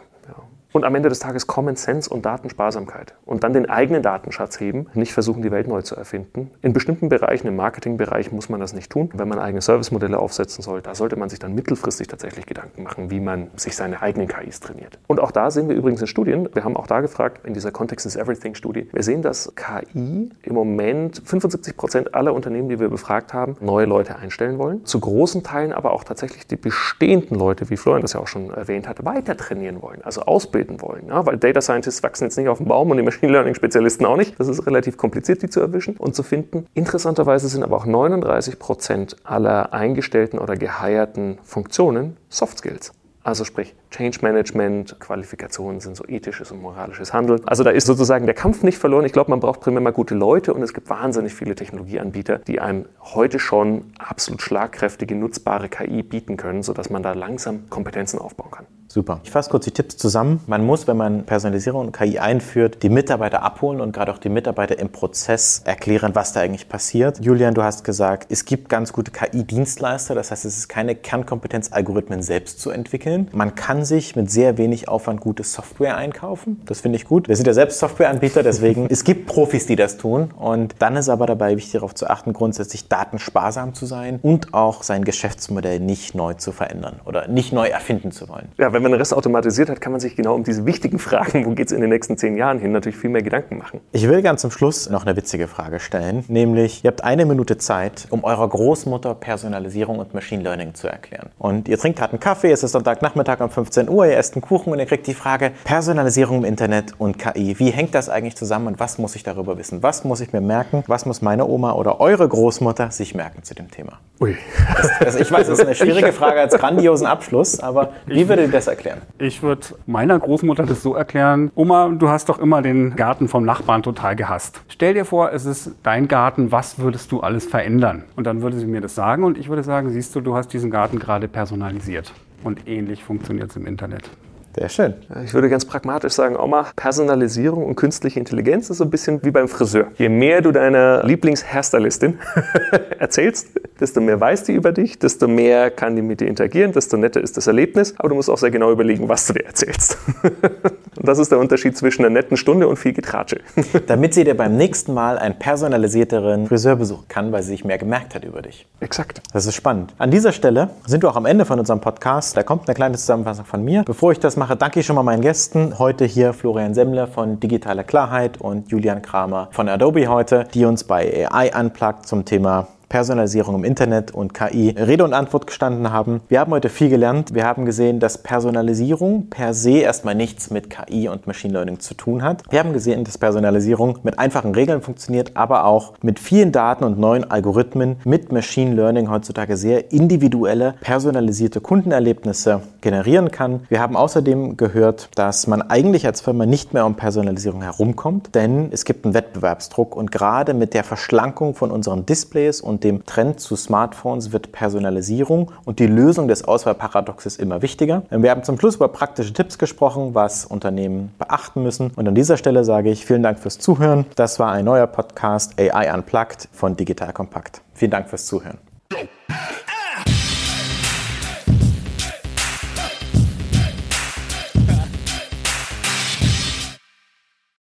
[0.72, 3.14] Und am Ende des Tages Common Sense und Datensparsamkeit.
[3.24, 6.50] Und dann den eigenen Datenschatz heben, nicht versuchen, die Welt neu zu erfinden.
[6.62, 9.10] In bestimmten Bereichen, im Marketingbereich, muss man das nicht tun.
[9.14, 13.10] Wenn man eigene Servicemodelle aufsetzen soll, da sollte man sich dann mittelfristig tatsächlich Gedanken machen,
[13.10, 14.98] wie man sich seine eigenen KIs trainiert.
[15.08, 17.72] Und auch da sehen wir übrigens in Studien, wir haben auch da gefragt, in dieser
[17.72, 22.78] Context is Everything Studie, wir sehen, dass KI im Moment 75 Prozent aller Unternehmen, die
[22.78, 24.84] wir befragt haben, neue Leute einstellen wollen.
[24.84, 28.50] Zu großen Teilen aber auch tatsächlich die bestehenden Leute, wie Florian das ja auch schon
[28.50, 31.08] erwähnt hat, weiter trainieren wollen, also ausbilden abbilden wollen.
[31.08, 34.04] Ja, weil Data Scientists wachsen jetzt nicht auf dem Baum und die Machine Learning Spezialisten
[34.06, 34.38] auch nicht.
[34.38, 36.66] Das ist relativ kompliziert, die zu erwischen und zu finden.
[36.74, 42.92] Interessanterweise sind aber auch 39 Prozent aller eingestellten oder gehirten Funktionen Soft Skills.
[43.22, 47.46] Also sprich Change Management, Qualifikationen sind so ethisches und moralisches Handeln.
[47.46, 49.04] Also da ist sozusagen der Kampf nicht verloren.
[49.04, 52.60] Ich glaube, man braucht primär mal gute Leute und es gibt wahnsinnig viele Technologieanbieter, die
[52.60, 58.50] einem heute schon absolut schlagkräftige, nutzbare KI bieten können, sodass man da langsam Kompetenzen aufbauen
[58.50, 58.66] kann.
[58.92, 59.20] Super.
[59.22, 60.40] Ich fasse kurz die Tipps zusammen.
[60.48, 64.28] Man muss, wenn man Personalisierung und KI einführt, die Mitarbeiter abholen und gerade auch die
[64.28, 67.20] Mitarbeiter im Prozess erklären, was da eigentlich passiert.
[67.20, 70.16] Julian, du hast gesagt, es gibt ganz gute KI-Dienstleister.
[70.16, 73.28] Das heißt, es ist keine Kernkompetenz, Algorithmen selbst zu entwickeln.
[73.30, 76.60] Man kann sich mit sehr wenig Aufwand gute Software einkaufen.
[76.66, 77.28] Das finde ich gut.
[77.28, 80.32] Wir sind ja selbst Softwareanbieter, deswegen es gibt Profis, die das tun.
[80.36, 84.82] Und dann ist aber dabei wichtig darauf zu achten, grundsätzlich datensparsam zu sein und auch
[84.82, 88.48] sein Geschäftsmodell nicht neu zu verändern oder nicht neu erfinden zu wollen.
[88.58, 91.44] Ja, wenn man den Rest automatisiert hat, kann man sich genau um diese wichtigen Fragen,
[91.44, 93.80] wo geht es in den nächsten zehn Jahren hin, natürlich viel mehr Gedanken machen.
[93.92, 97.58] Ich will ganz zum Schluss noch eine witzige Frage stellen, nämlich ihr habt eine Minute
[97.58, 101.28] Zeit, um eurer Großmutter Personalisierung und Machine Learning zu erklären.
[101.38, 104.42] Und ihr trinkt gerade einen Kaffee, es ist Sonntagnachmittag um 15 Uhr, ihr esst einen
[104.42, 107.58] Kuchen und ihr kriegt die Frage Personalisierung im Internet und KI.
[107.58, 109.82] Wie hängt das eigentlich zusammen und was muss ich darüber wissen?
[109.82, 110.84] Was muss ich mir merken?
[110.86, 113.98] Was muss meine Oma oder eure Großmutter sich merken zu dem Thema?
[114.20, 114.36] Ui.
[114.76, 118.46] Das, also ich weiß, das ist eine schwierige Frage als grandiosen Abschluss, aber wie würdet
[118.46, 119.02] ihr das erklären?
[119.18, 123.44] Ich würde meiner Großmutter das so erklären, Oma, du hast doch immer den Garten vom
[123.44, 124.62] Nachbarn total gehasst.
[124.68, 128.04] Stell dir vor, es ist dein Garten, was würdest du alles verändern?
[128.16, 130.52] Und dann würde sie mir das sagen und ich würde sagen, siehst du, du hast
[130.52, 132.12] diesen Garten gerade personalisiert.
[132.42, 134.08] Und ähnlich funktioniert es im Internet.
[134.56, 134.94] Sehr schön.
[135.24, 139.30] Ich würde ganz pragmatisch sagen, Oma, Personalisierung und künstliche Intelligenz ist so ein bisschen wie
[139.30, 139.88] beim Friseur.
[139.96, 142.18] Je mehr du deiner Lieblingshairstylistin
[142.98, 143.48] erzählst,
[143.78, 147.20] desto mehr weiß die über dich, desto mehr kann die mit dir interagieren, desto netter
[147.20, 147.94] ist das Erlebnis.
[147.98, 149.98] Aber du musst auch sehr genau überlegen, was du dir erzählst.
[150.22, 153.40] und das ist der Unterschied zwischen einer netten Stunde und viel Getratsche.
[153.86, 157.78] Damit sie dir beim nächsten Mal einen personalisierteren Friseur besuchen kann, weil sie sich mehr
[157.78, 158.66] gemerkt hat über dich.
[158.80, 159.22] Exakt.
[159.32, 159.94] Das ist spannend.
[159.98, 162.36] An dieser Stelle sind wir auch am Ende von unserem Podcast.
[162.36, 163.84] Da kommt eine kleine Zusammenfassung von mir.
[163.84, 165.78] Bevor ich das mache, danke ich schon mal meinen Gästen.
[165.78, 170.82] Heute hier Florian Semmler von Digitale Klarheit und Julian Kramer von Adobe heute, die uns
[170.82, 176.22] bei AI Unplugged zum Thema Personalisierung im Internet und KI Rede und Antwort gestanden haben.
[176.28, 177.32] Wir haben heute viel gelernt.
[177.32, 181.94] Wir haben gesehen, dass Personalisierung per se erstmal nichts mit KI und Machine Learning zu
[181.94, 182.42] tun hat.
[182.50, 186.98] Wir haben gesehen, dass Personalisierung mit einfachen Regeln funktioniert, aber auch mit vielen Daten und
[186.98, 193.60] neuen Algorithmen mit Machine Learning heutzutage sehr individuelle, personalisierte Kundenerlebnisse generieren kann.
[193.68, 198.70] Wir haben außerdem gehört, dass man eigentlich als Firma nicht mehr um Personalisierung herumkommt, denn
[198.72, 203.40] es gibt einen Wettbewerbsdruck und gerade mit der Verschlankung von unseren Displays und dem Trend
[203.40, 208.02] zu Smartphones wird Personalisierung und die Lösung des Auswahlparadoxes immer wichtiger.
[208.10, 211.90] Wir haben zum Schluss über praktische Tipps gesprochen, was Unternehmen beachten müssen.
[211.96, 214.06] Und an dieser Stelle sage ich vielen Dank fürs Zuhören.
[214.16, 217.62] Das war ein neuer Podcast AI Unplugged von Digital Kompakt.
[217.74, 218.58] Vielen Dank fürs Zuhören.